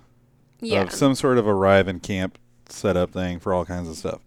[0.60, 0.82] Yeah.
[0.82, 2.38] Of some sort of arrive and camp
[2.68, 4.20] setup thing for all kinds of stuff.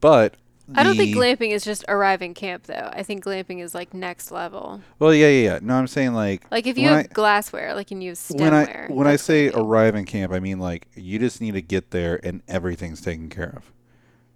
[0.00, 0.36] But
[0.74, 2.90] I don't think glamping is just arriving camp though.
[2.92, 4.80] I think glamping is like next level.
[4.98, 5.58] Well, yeah, yeah, yeah.
[5.62, 8.66] No, I'm saying like Like if you have glassware, like and you have when I
[8.66, 8.90] stemware.
[8.90, 9.64] when I say glamping.
[9.64, 13.28] arrive in camp, I mean like you just need to get there and everything's taken
[13.28, 13.72] care of.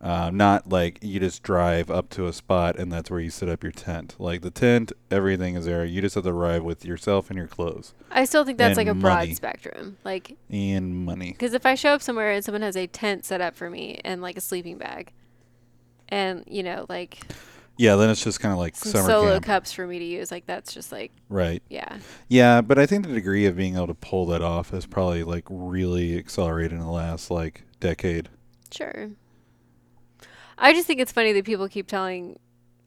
[0.01, 3.51] Uh, not like you just drive up to a spot and that's where you set
[3.51, 4.15] up your tent.
[4.19, 5.85] Like the tent, everything is there.
[5.85, 8.89] You just have to arrive with yourself and your clothes I still think that's and
[8.89, 9.99] like a broad spectrum.
[10.03, 11.33] Like and money.
[11.33, 14.01] Because if I show up somewhere and someone has a tent set up for me
[14.03, 15.13] and like a sleeping bag,
[16.09, 17.21] and you know like
[17.77, 20.31] Yeah, then it's just kind of like summer solo camp, cups for me to use,
[20.31, 21.63] like that's just like right?
[21.69, 21.99] yeah,
[22.29, 25.25] Yeah, but I think the degree of being able to pull that off has probably
[25.25, 28.31] like really accelerated in the last like decade.
[28.73, 29.11] sure.
[30.61, 32.39] I just think it's funny that people keep telling,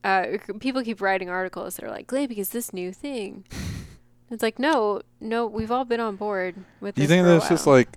[0.04, 3.46] uh, people keep writing articles that are like glamping is this new thing.
[4.30, 6.96] it's like no, no, we've all been on board with.
[6.96, 7.90] Do you this think that's just like,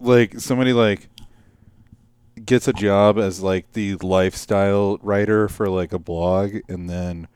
[0.00, 1.08] like somebody like
[2.44, 7.28] gets a job as like the lifestyle writer for like a blog, and then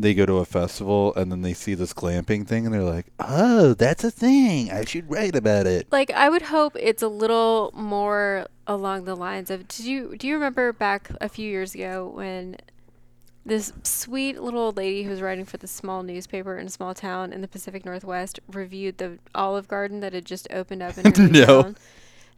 [0.00, 3.06] they go to a festival, and then they see this glamping thing, and they're like,
[3.18, 4.70] "Oh, that's a thing.
[4.70, 9.16] I should write about it." like I would hope it's a little more along the
[9.16, 12.56] lines of did you do you remember back a few years ago when
[13.46, 16.92] this sweet little old lady who was writing for the small newspaper in a small
[16.94, 21.12] town in the Pacific Northwest reviewed the Olive Garden that had just opened up in
[21.14, 21.62] her No.
[21.62, 21.76] town.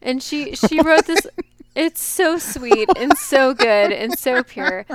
[0.01, 1.27] And she she wrote this
[1.75, 4.85] it's so sweet and so good and so pure.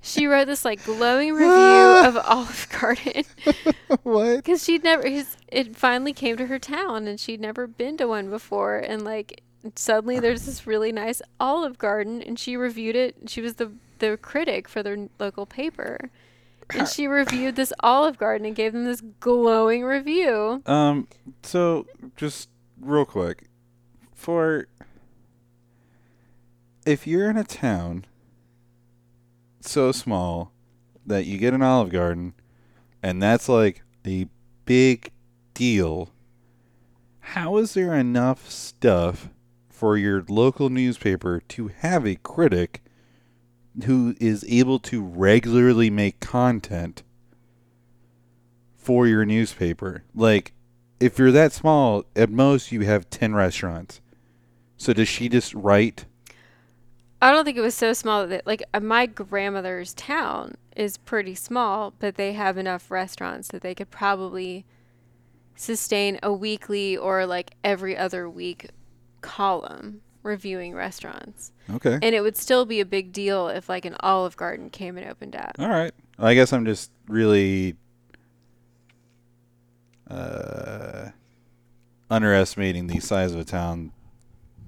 [0.00, 1.48] She wrote this like glowing review
[2.06, 3.24] of Olive Garden
[4.02, 4.36] what?
[4.36, 5.02] because she'd never
[5.48, 9.42] it finally came to her town and she'd never been to one before and like
[9.76, 13.70] suddenly there's this really nice olive garden and she reviewed it she was the
[14.00, 16.10] the critic for their local paper
[16.74, 21.06] and she reviewed this olive garden and gave them this glowing review Um.
[21.42, 22.48] So just
[22.80, 23.44] real quick,
[24.14, 24.66] for
[26.84, 28.04] if you're in a town
[29.60, 30.52] so small
[31.06, 32.34] that you get an Olive Garden,
[33.02, 34.28] and that's like a
[34.64, 35.10] big
[35.54, 36.10] deal.
[37.20, 39.28] How is there enough stuff
[39.68, 42.82] for your local newspaper to have a critic
[43.84, 47.02] who is able to regularly make content
[48.76, 50.04] for your newspaper?
[50.14, 50.52] Like,
[51.00, 54.00] if you're that small, at most you have 10 restaurants.
[54.76, 56.06] So does she just write?
[57.22, 61.34] I don't think it was so small that like uh, my grandmother's town is pretty
[61.34, 64.66] small but they have enough restaurants that they could probably
[65.54, 68.68] sustain a weekly or like every other week
[69.22, 71.98] column reviewing restaurants Okay.
[72.02, 75.08] And it would still be a big deal if like an Olive Garden came and
[75.08, 75.52] opened up.
[75.58, 75.92] All right.
[76.18, 77.76] I guess I'm just really
[80.08, 81.10] uh,
[82.10, 83.92] underestimating the size of a town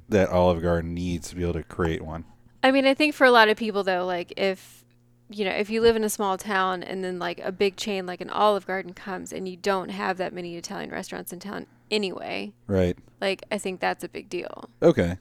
[0.09, 2.25] that Olive Garden needs to be able to create one.
[2.65, 4.85] I mean, I think for a lot of people though, like if
[5.31, 8.07] you know, if you live in a small town and then like a big chain
[8.07, 11.67] like an Olive Garden comes and you don't have that many Italian restaurants in town
[11.91, 12.97] anyway, Right.
[13.21, 14.69] like I think that's a big deal.
[14.83, 15.17] Okay.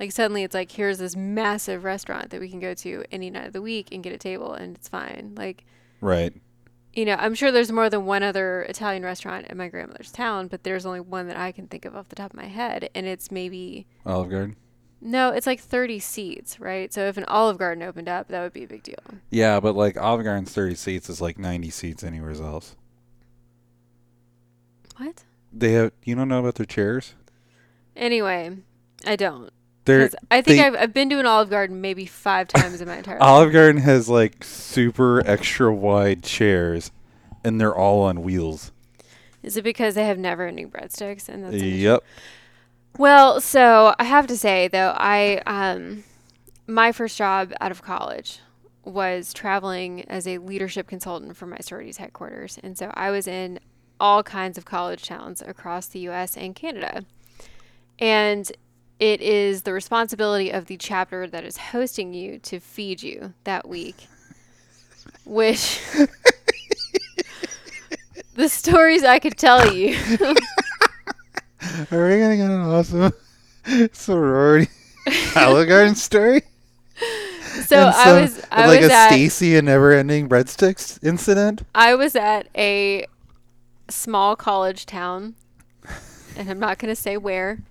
[0.00, 3.46] Like suddenly it's like here's this massive restaurant that we can go to any night
[3.46, 5.34] of the week and get a table and it's fine.
[5.36, 5.64] Like
[6.00, 6.34] Right.
[6.94, 10.48] you know, I'm sure there's more than one other Italian restaurant in my grandmother's town,
[10.48, 12.90] but there's only one that I can think of off the top of my head,
[12.94, 14.56] and it's maybe Olive Garden.
[15.04, 16.92] No, it's like 30 seats, right?
[16.92, 18.96] So if an Olive Garden opened up, that would be a big deal.
[19.30, 22.76] Yeah, but like Olive Garden's 30 seats is like 90 seats anywhere else.
[24.96, 25.24] What?
[25.52, 27.14] They have you don't know about their chairs?
[27.96, 28.56] Anyway,
[29.06, 29.50] I don't.
[29.84, 32.88] They're I think they- I've, I've been to an Olive Garden maybe five times in
[32.88, 33.28] my entire life.
[33.28, 36.90] Olive Garden has like super extra wide chairs
[37.42, 38.70] and they're all on wheels.
[39.42, 41.28] Is it because they have never ending breadsticks?
[41.28, 41.64] And that's an?
[41.68, 42.04] Yep.
[42.98, 46.04] Well, so I have to say though, I um
[46.66, 48.40] my first job out of college
[48.84, 52.58] was traveling as a leadership consultant for my sorority's headquarters.
[52.62, 53.60] And so I was in
[54.00, 57.04] all kinds of college towns across the US and Canada.
[57.98, 58.50] And
[58.98, 63.68] it is the responsibility of the chapter that is hosting you to feed you that
[63.68, 64.06] week.
[65.24, 65.80] Which
[68.34, 69.96] the stories I could tell you
[71.90, 73.12] Are we gonna get an awesome
[73.92, 74.70] sorority
[75.36, 76.42] Olive Garden story?
[77.52, 81.62] So So And I was I like was a Stacy and Never Ending Breadsticks incident.
[81.74, 83.06] I was at a
[83.88, 85.34] small college town,
[86.36, 87.60] and I'm not going to say where.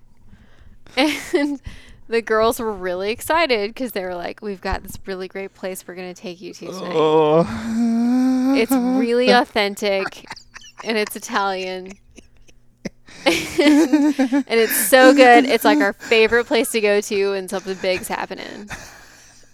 [0.96, 1.60] And
[2.08, 5.86] the girls were really excited because they were like, "We've got this really great place
[5.86, 6.92] we're going to take you to tonight.
[6.94, 10.26] Oh, It's really authentic,
[10.84, 11.92] and it's Italian."
[13.26, 15.44] and it's so good.
[15.44, 18.68] It's like our favorite place to go to when something big's happening.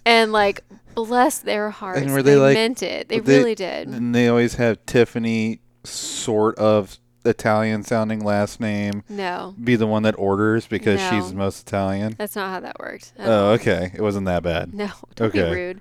[0.07, 0.65] And like,
[0.95, 3.09] bless their hearts, were they, they, like- meant it.
[3.09, 3.89] They, they- really did.
[3.89, 10.03] And they always have Tiffany, sort of Italian sounding last name, No, be the one
[10.05, 11.29] that orders because she's No.
[11.29, 12.15] the most Italian.
[12.17, 13.13] that's not how that worked.
[13.19, 13.91] Oh, okay.
[13.95, 14.73] It wasn't that bad.
[14.73, 15.53] No, don't be Okay.
[15.55, 15.81] rude.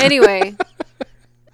[0.00, 0.56] Anyway,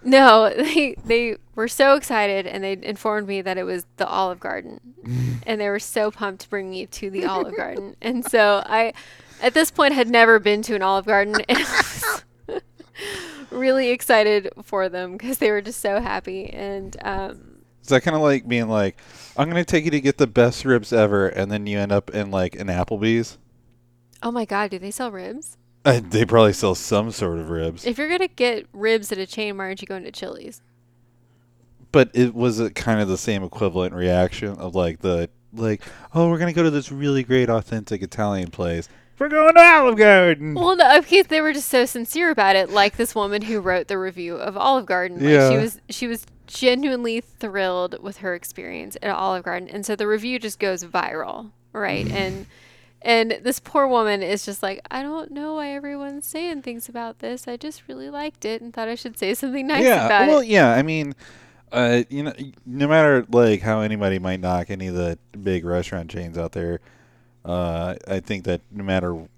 [0.04, 4.40] no, they they were so excited and they informed me that it was the Olive
[4.40, 4.80] Garden,
[5.46, 7.96] and they were so pumped to bring me to the Olive Garden.
[8.00, 8.92] And so I,
[9.42, 12.62] at this point, had never been to an Olive Garden, and I was
[13.50, 16.50] really excited for them because they were just so happy.
[16.50, 19.00] And um, Is that kind of like being like,
[19.36, 21.92] I'm going to take you to get the best ribs ever, and then you end
[21.92, 23.38] up in like an Applebee's?
[24.22, 25.58] oh my God, do they sell ribs?
[25.84, 27.86] Uh, they probably sell some sort of ribs.
[27.86, 30.60] If you're gonna get ribs at a chain, why aren't you going to Chili's?
[31.92, 35.80] but it was a kind of the same equivalent reaction of like the like
[36.12, 38.88] oh we're gonna go to this really great authentic Italian place.
[39.16, 40.54] We're going to Olive Garden.
[40.54, 42.70] Well, no, because they were just so sincere about it.
[42.70, 45.18] Like this woman who wrote the review of Olive Garden.
[45.18, 45.50] Like Yeah.
[45.50, 50.08] she was she was genuinely thrilled with her experience at Olive Garden, and so the
[50.08, 52.10] review just goes viral, right?
[52.10, 52.46] and
[53.04, 57.18] and this poor woman is just like, I don't know why everyone's saying things about
[57.18, 57.46] this.
[57.46, 60.28] I just really liked it and thought I should say something nice yeah, about well,
[60.28, 60.32] it.
[60.32, 60.72] Well, yeah.
[60.72, 61.14] I mean,
[61.70, 62.32] uh, you know,
[62.64, 66.80] no matter like how anybody might knock any of the big restaurant chains out there,
[67.44, 69.28] uh, I think that no matter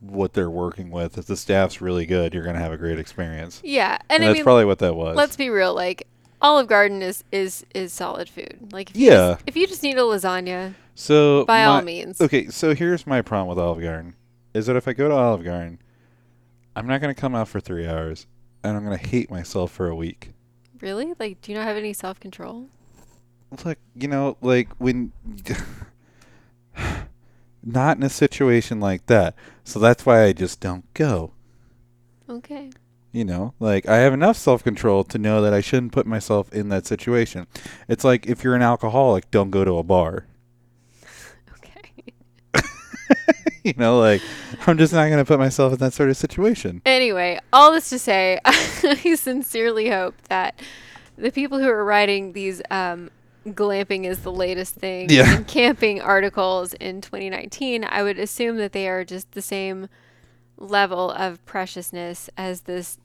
[0.00, 3.60] what they're working with, if the staff's really good, you're gonna have a great experience.
[3.62, 5.16] Yeah, And, and, that's mean, probably what that was.
[5.16, 5.74] let's be real.
[5.74, 6.08] Like
[6.40, 8.70] Olive Garden is is is solid food.
[8.72, 9.34] Like if you Yeah.
[9.34, 12.20] just, if you just need a lasagna, so by all means.
[12.20, 14.14] Okay, so here's my problem with Olive Garden,
[14.54, 15.78] is that if I go to Olive Garden,
[16.74, 18.26] I'm not gonna come out for three hours,
[18.62, 20.32] and I'm gonna hate myself for a week.
[20.80, 21.14] Really?
[21.18, 22.68] Like, do you not have any self control?
[23.64, 25.12] Look, you know, like when,
[27.62, 29.34] not in a situation like that.
[29.64, 31.32] So that's why I just don't go.
[32.28, 32.70] Okay.
[33.12, 36.52] You know, like I have enough self control to know that I shouldn't put myself
[36.52, 37.46] in that situation.
[37.86, 40.26] It's like if you're an alcoholic, don't go to a bar.
[41.58, 42.14] Okay.
[43.64, 44.22] you know, like
[44.66, 46.82] I'm just not gonna put myself in that sort of situation.
[46.86, 50.58] Anyway, all this to say, I sincerely hope that
[51.16, 53.10] the people who are writing these um,
[53.46, 55.36] glamping is the latest thing Yeah.
[55.36, 59.88] and camping articles in 2019, I would assume that they are just the same
[60.56, 62.98] level of preciousness as this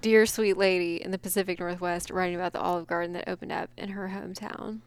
[0.00, 3.70] dear sweet lady in the Pacific Northwest writing about the Olive Garden that opened up
[3.76, 4.80] in her hometown.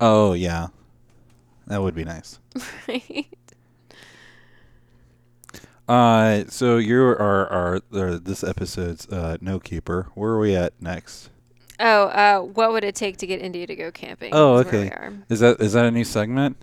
[0.00, 0.68] Oh yeah,
[1.68, 2.38] that would be nice.
[2.88, 3.26] Right?
[5.88, 10.08] Uh, so you are our uh, this episode's uh, no keeper.
[10.14, 11.30] Where are we at next?
[11.80, 14.30] Oh, uh, what would it take to get India to go camping?
[14.34, 15.16] Oh, is where we okay.
[15.30, 16.58] Is that is that a new segment?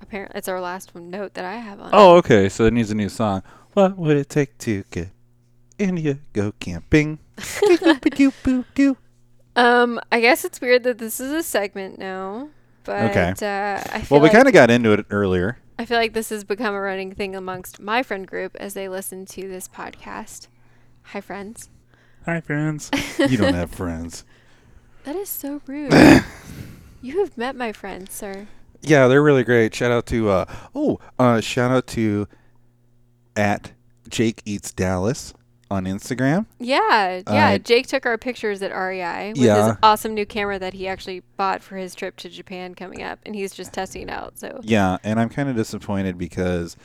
[0.00, 1.90] Apparently, it's our last one note that I have on.
[1.92, 2.48] Oh, okay.
[2.48, 3.42] So it needs a new song.
[3.72, 5.08] What would it take to get
[5.78, 7.18] India go camping?
[9.56, 12.50] Um, I guess it's weird that this is a segment now,
[12.88, 13.34] but Okay.
[13.42, 15.58] uh, I feel well, we like, kind of got into it earlier.
[15.78, 18.88] I feel like this has become a running thing amongst my friend group as they
[18.88, 20.48] listen to this podcast.
[21.02, 21.68] Hi, friends.
[22.24, 22.90] Hi, friends.
[23.18, 24.24] you don't have friends.
[25.04, 25.92] That is so rude.
[27.02, 28.48] you have met my friends, sir.
[28.80, 29.74] Yeah, they're really great.
[29.74, 32.26] Shout out to uh oh, uh shout out to
[33.36, 33.72] at
[34.08, 35.34] Jake Eats Dallas
[35.70, 36.46] on Instagram.
[36.58, 37.48] Yeah, yeah.
[37.50, 39.68] Uh, Jake took our pictures at REI with Yeah.
[39.68, 43.18] his awesome new camera that he actually bought for his trip to Japan coming up,
[43.26, 44.38] and he's just testing it out.
[44.38, 46.76] So Yeah, and I'm kind of disappointed because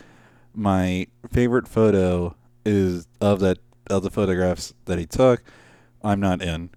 [0.53, 3.57] my favorite photo is of that
[3.89, 5.43] of the photographs that he took.
[6.03, 6.69] I'm not in.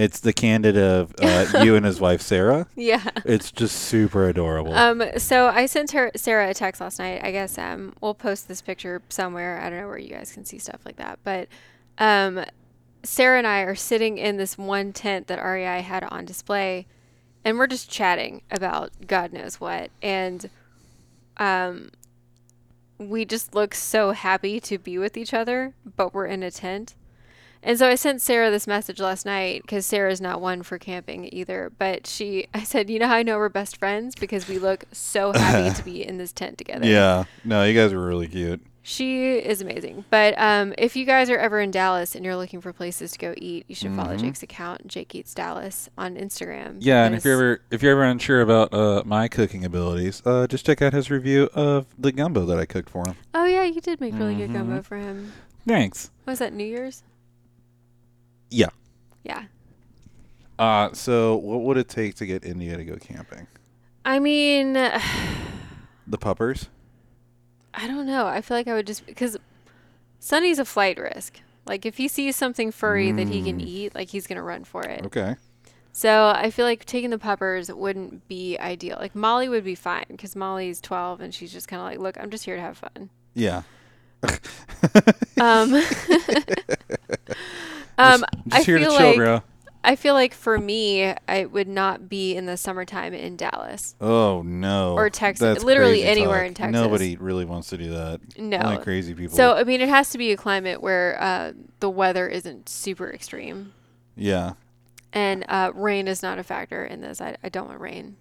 [0.00, 2.66] It's the candid of uh, you and his wife Sarah.
[2.74, 3.10] yeah.
[3.24, 4.72] It's just super adorable.
[4.72, 7.20] Um, so I sent her Sarah a text last night.
[7.22, 9.60] I guess um, we'll post this picture somewhere.
[9.60, 11.48] I don't know where you guys can see stuff like that, but
[11.98, 12.44] um,
[13.02, 16.86] Sarah and I are sitting in this one tent that REI had on display,
[17.44, 20.48] and we're just chatting about God knows what, and
[21.36, 21.90] um,
[22.98, 26.94] we just look so happy to be with each other, but we're in a tent.
[27.62, 31.28] And so I sent Sarah this message last night because Sarah's not one for camping
[31.32, 31.70] either.
[31.78, 34.84] But she, I said, you know how I know we're best friends because we look
[34.92, 36.86] so happy to be in this tent together.
[36.88, 38.62] yeah, no, you guys are really cute.
[38.82, 40.06] She is amazing.
[40.08, 43.18] But um, if you guys are ever in Dallas and you're looking for places to
[43.18, 44.20] go eat, you should follow Mhm.
[44.20, 46.76] Jake's account, Jake Eats Dallas, on Instagram.
[46.80, 50.46] Yeah, and if you're ever if you're ever unsure about uh, my cooking abilities, uh,
[50.46, 53.16] just check out his review of the gumbo that I cooked for him.
[53.34, 54.54] Oh yeah, you did make really good Mm-hmm.
[54.54, 55.34] gumbo for him.
[55.68, 56.10] Thanks.
[56.24, 57.02] Was that New Year's?
[58.50, 58.68] Yeah.
[59.24, 59.44] Yeah.
[60.58, 63.46] Uh, so what would it take to get India to go camping?
[64.04, 64.72] I mean,
[66.06, 66.68] The puppers?
[67.72, 68.26] I don't know.
[68.26, 69.36] I feel like I would just because
[70.18, 71.40] Sunny's a flight risk.
[71.66, 73.66] Like if he sees something furry that he can Mm.
[73.66, 75.04] eat, like he's gonna run for it.
[75.06, 75.36] Okay.
[75.92, 78.96] So I feel like taking the puppers wouldn't be ideal.
[78.98, 82.16] Like Molly would be fine because Molly's 12 and she's just kind of like, look,
[82.20, 83.10] I'm just here to have fun.
[83.34, 83.62] Yeah.
[85.40, 85.72] Um,
[88.00, 89.42] um, I Just here to feel chill, like bro.
[89.82, 93.94] I feel like for me, I would not be in the summertime in Dallas.
[94.00, 94.94] Oh no.
[94.94, 95.40] Or Texas.
[95.40, 96.48] That's Literally anywhere talk.
[96.48, 96.72] in Texas.
[96.72, 98.20] Nobody really wants to do that.
[98.38, 98.58] No.
[98.58, 99.36] Only crazy people.
[99.36, 103.10] So I mean, it has to be a climate where uh, the weather isn't super
[103.10, 103.72] extreme,
[104.16, 104.52] yeah.
[105.12, 107.20] and uh, rain is not a factor in this.
[107.20, 108.16] I, I don't want rain.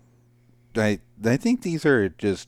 [0.76, 2.48] I I think these are just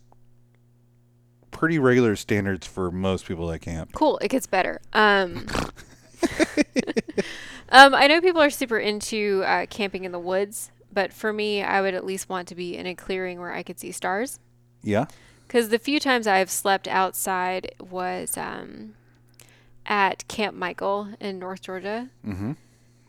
[1.51, 3.91] pretty regular standards for most people that camp.
[3.93, 4.17] Cool.
[4.19, 4.79] It gets better.
[4.93, 5.47] Um,
[7.69, 11.63] um, I know people are super into uh, camping in the woods, but for me,
[11.63, 14.39] I would at least want to be in a clearing where I could see stars.
[14.84, 15.05] Yeah.
[15.47, 18.93] Because the few times I've slept outside was um,
[19.86, 22.09] at Camp Michael in North Georgia.
[22.26, 22.53] Mm-hmm.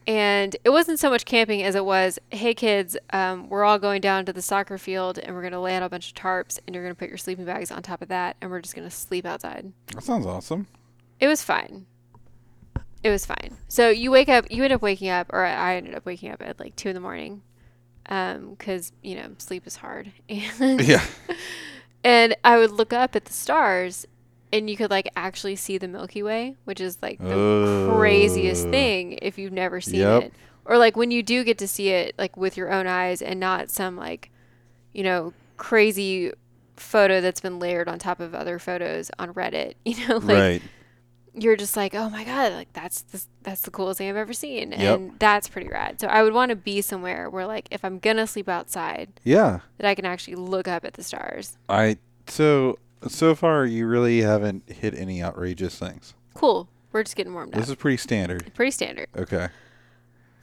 [0.06, 4.00] And it wasn't so much camping as it was, hey kids, um, we're all going
[4.00, 6.58] down to the soccer field and we're going to lay out a bunch of tarps
[6.66, 8.74] and you're going to put your sleeping bags on top of that and we're just
[8.74, 9.72] going to sleep outside.
[9.94, 10.66] That sounds awesome.
[11.20, 11.86] It was fine.
[13.02, 13.56] It was fine.
[13.68, 16.40] So you wake up, you end up waking up, or I ended up waking up
[16.44, 17.42] at like two in the morning,
[18.06, 21.04] um, because you know sleep is hard, and Yeah.
[22.04, 24.06] and I would look up at the stars,
[24.52, 28.70] and you could like actually see the Milky Way, which is like the craziest Oh.
[28.70, 30.22] thing if you've never seen Yep.
[30.24, 30.32] it,
[30.64, 33.40] or like when you do get to see it like with your own eyes and
[33.40, 34.30] not some like,
[34.92, 36.32] you know, crazy
[36.76, 39.74] photo that's been layered on top of other photos on Reddit.
[39.84, 40.62] You know, like right.
[41.34, 44.32] You're just like, oh my god, like that's the, that's the coolest thing I've ever
[44.34, 44.98] seen, Yep.
[44.98, 46.00] and that's pretty rad.
[46.00, 49.60] So I would want to be somewhere where like if I'm gonna sleep outside, Yeah.
[49.78, 51.56] that I can actually look up at the stars.
[51.68, 52.78] I so
[53.08, 56.14] so far you really haven't hit any outrageous things.
[56.34, 56.68] Cool.
[56.92, 57.60] We're just getting warmed up.
[57.60, 58.52] This is pretty standard.
[58.54, 59.08] Pretty standard.
[59.16, 59.48] Okay.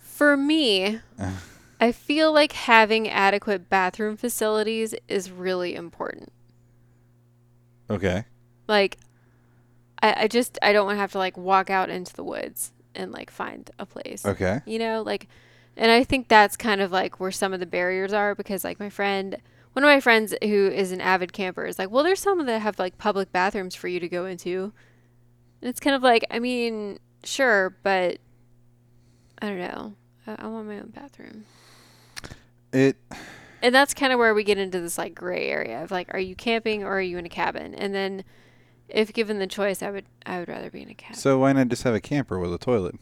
[0.02, 1.00] For me,
[1.80, 6.34] I feel like having adequate bathroom facilities is really important.
[7.90, 8.26] Okay.
[8.68, 8.98] Like,
[10.02, 12.72] I, I just I don't want to have to like walk out into the woods
[12.96, 14.26] and like find a place.
[14.26, 14.62] Okay.
[14.66, 15.28] you know like
[15.78, 18.80] and i think that's kind of like where some of the barriers are because like
[18.80, 19.38] my friend
[19.74, 22.60] one of my friends who is an avid camper is like well there's some that
[22.60, 24.74] have like public bathrooms for you to go into
[25.62, 28.18] and it's kind of like i mean sure but
[29.42, 29.94] i don't know
[30.28, 31.46] i, I want my own bathroom
[32.74, 32.98] It
[33.62, 36.20] and that's kind of where we get into this like gray area of like are
[36.20, 38.24] you camping or are you in a cabin and then
[38.90, 41.52] if given the choice i would i would rather be in a cabin so why
[41.54, 42.96] not just have a camper with a toilet?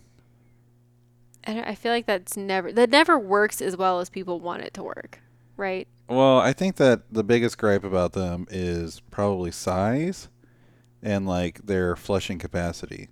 [1.46, 4.64] I, don't- I feel like that's never that never works as well as people want
[4.64, 5.20] it to work
[5.56, 10.30] right Well, I think that the biggest gripe about them is probably size
[11.02, 13.10] and like their flushing capacity.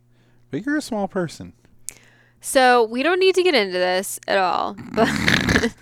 [0.52, 1.54] But you're a small person.
[2.42, 5.74] So we don't need to get into this at all, but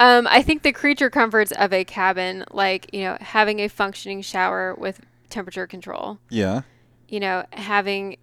[0.00, 4.22] um, I think the creature comforts of a cabin, like you know, having a functioning
[4.22, 5.00] shower with
[5.32, 6.62] temperature control, Yeah.
[7.08, 8.16] you know, having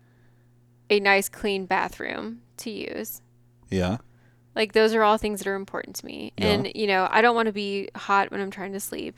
[0.90, 3.22] a nice clean bathroom to use,
[3.70, 3.98] Yeah.
[4.56, 6.32] like those are all things that are important to me.
[6.38, 6.46] Yeah.
[6.48, 9.16] And you know, I don't want to be hot when I'm trying to sleep.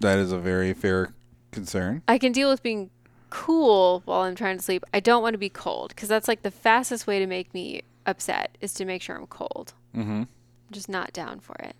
[0.00, 1.12] That is a very fair
[1.52, 2.02] concern.
[2.08, 2.90] I can deal with being
[3.28, 4.82] cool while I'm trying to sleep.
[4.94, 7.82] I don't want to be cold because that's like the fastest way to make me
[8.06, 9.74] upset is to make sure I'm cold.
[9.94, 10.22] Mm-hmm.
[10.22, 10.28] I'm
[10.72, 11.76] just not down for it.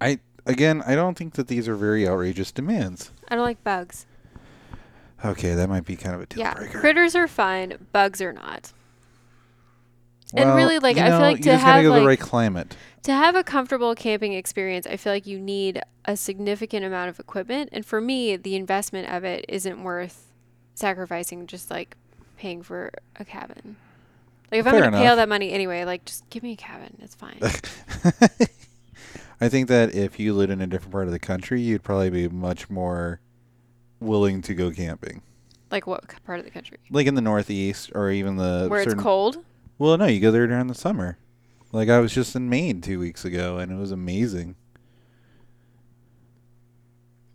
[0.00, 3.12] I again, I don't think that these are very outrageous demands.
[3.28, 4.06] I don't like bugs.
[5.24, 6.80] Okay, that might be kind of a deal yeah, breaker.
[6.80, 8.72] critters are fine, bugs are not.
[10.34, 12.76] and really, like, you I feel know, like to have, go the right climate.
[13.04, 17.18] To have a comfortable camping experience, I feel like you need a significant amount of
[17.18, 20.32] equipment, and for me, the investment of it isn't worth
[20.74, 21.96] sacrificing just like
[22.36, 23.76] paying for a cabin.
[24.50, 26.56] Like if I'm going to pay all that money anyway, like just give me a
[26.56, 26.96] cabin.
[27.02, 27.38] It's fine.
[29.40, 32.10] I think that if you lived in a different part of the country, you'd probably
[32.10, 33.20] be much more
[34.00, 35.22] willing to go camping.
[35.70, 36.78] like what part of the country?
[36.90, 39.44] Like in the Northeast or even the Where certain- it's cold?
[39.78, 41.18] Well, no, you go there during the summer.
[41.72, 44.56] Like I was just in Maine two weeks ago, and it was amazing.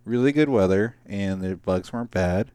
[0.06, 2.52] really good weather and the bugs weren't bad.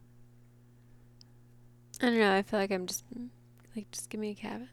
[2.03, 2.35] I don't know.
[2.35, 3.05] I feel like I'm just
[3.75, 4.69] like just give me a cabin.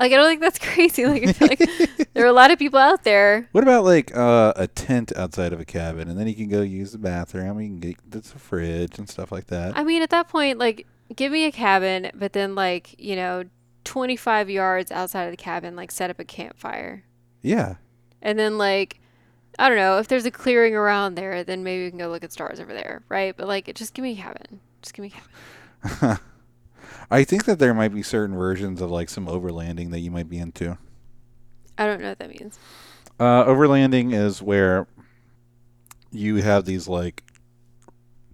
[0.00, 1.04] Like I don't think that's crazy.
[1.06, 3.48] Like I feel like there are a lot of people out there.
[3.52, 6.62] What about like uh, a tent outside of a cabin, and then you can go
[6.62, 7.60] use the bathroom.
[7.60, 9.76] You can get a fridge and stuff like that.
[9.76, 13.44] I mean, at that point, like give me a cabin, but then like you know,
[13.84, 17.04] 25 yards outside of the cabin, like set up a campfire,
[17.42, 17.76] yeah,
[18.22, 18.96] and then like.
[19.58, 22.24] I don't know if there's a clearing around there, then maybe we can go look
[22.24, 23.36] at stars over there, right?
[23.36, 24.60] But like, just give me a cabin.
[24.80, 25.12] Just give me
[25.84, 26.18] a cabin.
[27.10, 30.28] I think that there might be certain versions of like some overlanding that you might
[30.28, 30.78] be into.
[31.76, 32.58] I don't know what that means.
[33.18, 34.86] Uh, overlanding is where
[36.12, 37.24] you have these like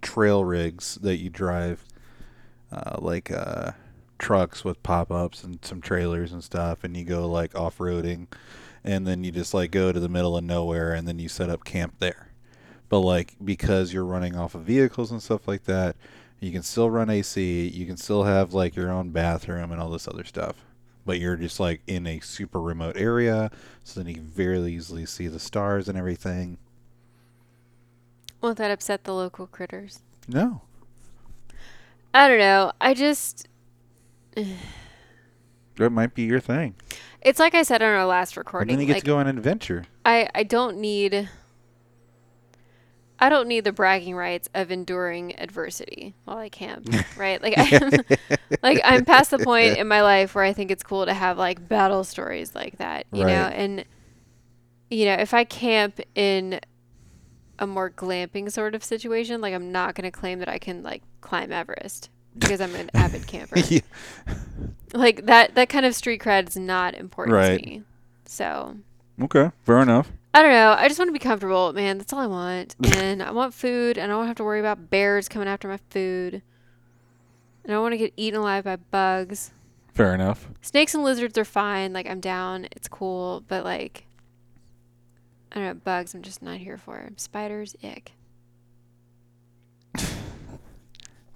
[0.01, 1.83] trail rigs that you drive,
[2.71, 3.71] uh, like uh,
[4.19, 8.27] trucks with pop ups and some trailers and stuff, and you go like off roading,
[8.83, 11.49] and then you just like go to the middle of nowhere and then you set
[11.49, 12.31] up camp there.
[12.89, 15.95] But like because you're running off of vehicles and stuff like that,
[16.39, 19.89] you can still run AC, you can still have like your own bathroom and all
[19.89, 20.55] this other stuff.
[21.05, 23.49] But you're just like in a super remote area,
[23.83, 26.57] so then you can very easily see the stars and everything.
[28.41, 30.01] Won't that upset the local critters?
[30.27, 30.61] No.
[32.13, 32.71] I don't know.
[32.81, 33.47] I just
[35.77, 36.75] That might be your thing.
[37.21, 38.67] it's like I said on our last And recording.
[38.75, 39.85] then you get like to go on an adventure.
[40.05, 41.29] I I don't need
[43.19, 46.87] I don't need the bragging rights of enduring adversity while I camp,
[47.17, 47.41] right?
[47.41, 47.91] Like I'm
[48.63, 51.37] like I'm past the point in my life where I think it's cool to have
[51.37, 53.85] like battle stories like that, you know, and
[54.89, 56.59] you know, if I camp in
[57.59, 60.83] a more glamping sort of situation, like I'm not going to claim that I can
[60.83, 63.57] like climb Everest because I'm an avid camper.
[63.59, 63.79] Yeah.
[64.93, 67.59] Like that that kind of street cred is not important Right.
[67.59, 67.83] to me.
[68.25, 68.77] So,
[69.21, 70.11] Okay, fair enough.
[70.37, 70.75] I don't know.
[70.77, 71.97] I just want to be comfortable, man.
[71.97, 72.75] That's all I want.
[72.97, 75.79] And I want food, and I don't have to worry about bears coming after my
[75.89, 76.43] food.
[77.63, 79.49] And I don't want to get eaten alive by bugs.
[79.95, 80.47] Fair enough.
[80.61, 81.91] Snakes and lizards are fine.
[81.91, 82.67] Like, I'm down.
[82.71, 83.45] It's cool.
[83.47, 84.05] But, like,
[85.53, 85.73] I don't know.
[85.73, 87.09] Bugs, I'm just not here for.
[87.15, 88.11] Spiders, ick.
[89.97, 90.03] I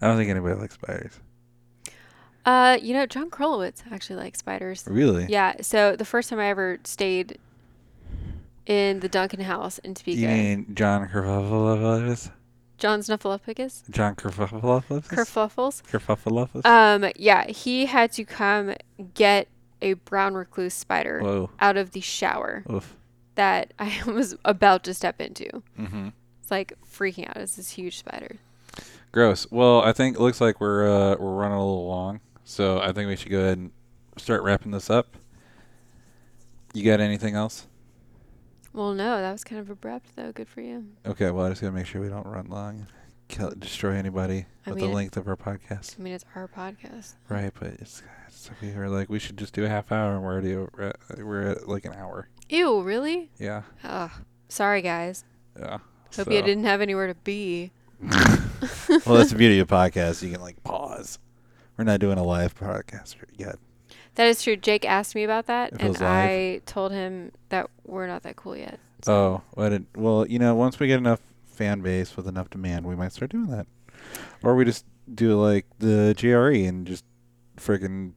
[0.02, 1.20] don't think anybody likes spiders.
[2.46, 4.86] Uh, you know, John Krolowitz actually likes spiders.
[4.88, 5.26] Really?
[5.26, 5.56] Yeah.
[5.62, 7.40] So, the first time I ever stayed
[8.72, 12.32] in the Duncan house in Topeka, You mean John Kerfufflefuffles?
[12.78, 15.08] John Snuffleupagus, John Kerfufflefuffles?
[15.10, 15.84] Kerfuffles.
[15.84, 16.66] Kerfufflefuffles?
[16.66, 18.74] Um, yeah, he had to come
[19.14, 19.50] get
[19.82, 21.50] a brown recluse spider Whoa.
[21.60, 22.96] out of the shower Oof.
[23.36, 25.50] that I was about to step into.
[25.78, 26.10] Mm-hmm.
[26.42, 27.38] It's like freaking out.
[27.38, 28.38] It's this huge spider.
[29.12, 29.46] Gross.
[29.52, 32.94] Well, I think it looks like we're uh, we're running a little long, so I
[32.94, 33.72] think we should go ahead and
[34.16, 35.18] start wrapping this up.
[36.74, 37.68] You got anything else?
[38.74, 40.32] Well, no, that was kind of abrupt, though.
[40.32, 40.86] Good for you.
[41.06, 41.32] Okay.
[41.32, 42.88] Well, I just gotta make sure we don't run long,
[43.28, 46.00] kill, destroy anybody I with the length of our podcast.
[46.00, 47.16] I mean, it's our podcast.
[47.30, 50.24] Right, but it's, it's we were like we should just do a half hour, and
[50.24, 52.30] we're already over at, we're at like an hour.
[52.50, 53.30] Ew, really?
[53.38, 53.64] Yeah.
[53.84, 54.12] Ugh.
[54.50, 55.24] Sorry, guys.
[55.58, 55.80] Yeah.
[56.16, 56.32] Hope so.
[56.32, 57.72] you didn't have anywhere to be.
[58.02, 60.22] well, that's the beauty of podcasts.
[60.22, 61.20] You can like pause.
[61.78, 63.58] We're not doing a live podcast yet.
[64.16, 64.56] That is true.
[64.58, 66.02] Jake asked me about that, it and live.
[66.02, 68.80] I told him that we're not that cool yet.
[69.08, 72.50] Oh, well, I didn't- well, you know, once we get enough fan base with enough
[72.50, 73.68] demand, we might start doing that.
[74.44, 77.04] Or we just do like the GRE and just
[77.58, 78.14] friggin'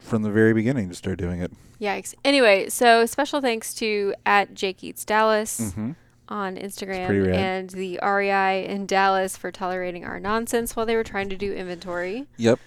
[0.00, 1.52] from the very beginning just start doing it.
[1.80, 2.14] Yikes.
[2.24, 5.92] Anyway, so special thanks to at Jake Eats Dallas Mm-hmm.
[6.28, 7.34] on pretty Instagram rad.
[7.36, 11.52] and the REI in Dallas for tolerating our nonsense while they were trying to do
[11.52, 12.26] inventory.
[12.36, 12.58] Yep.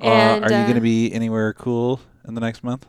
[0.00, 2.86] And, uh, are you uh, going to be anywhere cool in the next month?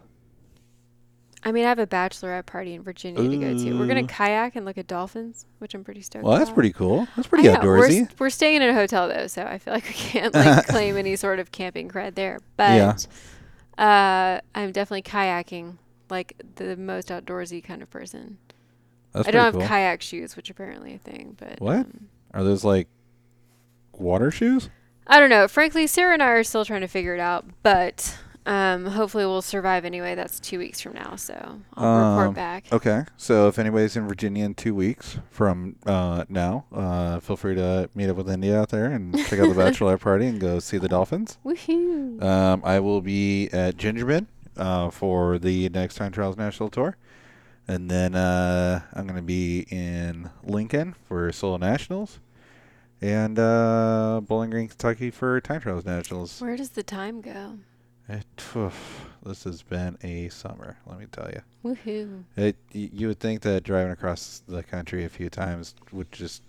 [1.44, 3.80] I mean, I have a bachelorette party in Virginia to go to.
[3.80, 6.24] We're gonna kayak and look at dolphins, which I'm pretty stoked.
[6.24, 6.54] Well, that's about.
[6.54, 7.08] pretty cool.
[7.16, 8.20] That's I pretty know, We're, outdoorsy.
[8.20, 11.16] we're staying in a hotel though, so I feel like we can't like claim any
[11.16, 12.42] sort of camping cred there.
[12.58, 13.08] But
[13.80, 15.78] uh, I'm definitely kayaking,
[16.12, 18.38] like the most outdoorsy kind of person.
[19.14, 19.64] That's I don't have cool.
[19.68, 21.78] kayak shoes, which apparently a thing, but What?
[21.78, 22.88] um, Are those like
[23.94, 24.70] water shoes?
[25.08, 25.48] I don't know.
[25.48, 29.42] Frankly, Sarah and I are still trying to figure it out, but um, hopefully we'll
[29.42, 30.16] survive anyway.
[30.16, 32.66] That's two weeks from now, so I'll Um, report back.
[32.72, 37.56] Okay, so if anybody's in Virginia in two weeks from uh, now, uh, feel free
[37.56, 40.60] to meet up with India out there and check out the bachelorette party and go
[40.60, 41.38] see the dolphins.
[41.46, 42.22] Woohoo!
[42.24, 44.28] Um, I will be at Gingerbread
[44.58, 46.96] uh, for the next Time Trials National Tour.
[47.68, 52.20] And then uh, I'm going to be in Lincoln for Solo Nationals.
[53.02, 56.40] And uh, Bowling Green, Kentucky for Time Trials Nationals.
[56.40, 57.58] Where does the time go?
[58.08, 58.26] It,
[58.56, 61.42] oof, this has been a summer, let me tell you.
[61.64, 62.24] Woohoo.
[62.36, 66.44] It, y- you would think that driving across the country a few times would just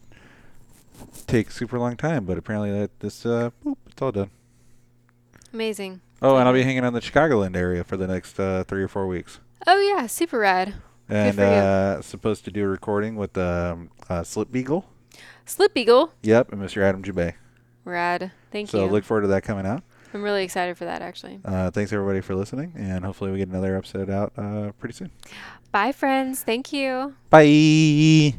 [1.26, 4.30] take super long time, but apparently that this uh, boop, it's all done.
[5.52, 6.00] Amazing.
[6.20, 8.88] Oh, and I'll be hanging on the Chicagoland area for the next uh, three or
[8.88, 10.74] four weeks, Oh yeah, super rad.
[11.08, 11.46] and for you.
[11.48, 14.84] uh, supposed to do a recording with um, uh, Slip Beagle.
[15.44, 16.12] Slip Eagle.
[16.22, 16.82] Yep, and Mr.
[16.82, 17.34] Adam Jubay.
[17.84, 18.30] Rad.
[18.50, 18.86] Thank so you.
[18.86, 19.82] So look forward to that coming out.
[20.14, 21.40] I'm really excited for that actually.
[21.44, 25.10] Uh, thanks everybody for listening, and hopefully we get another episode out uh, pretty soon.
[25.70, 26.42] Bye friends.
[26.42, 27.14] Thank you.
[27.30, 28.34] Bye.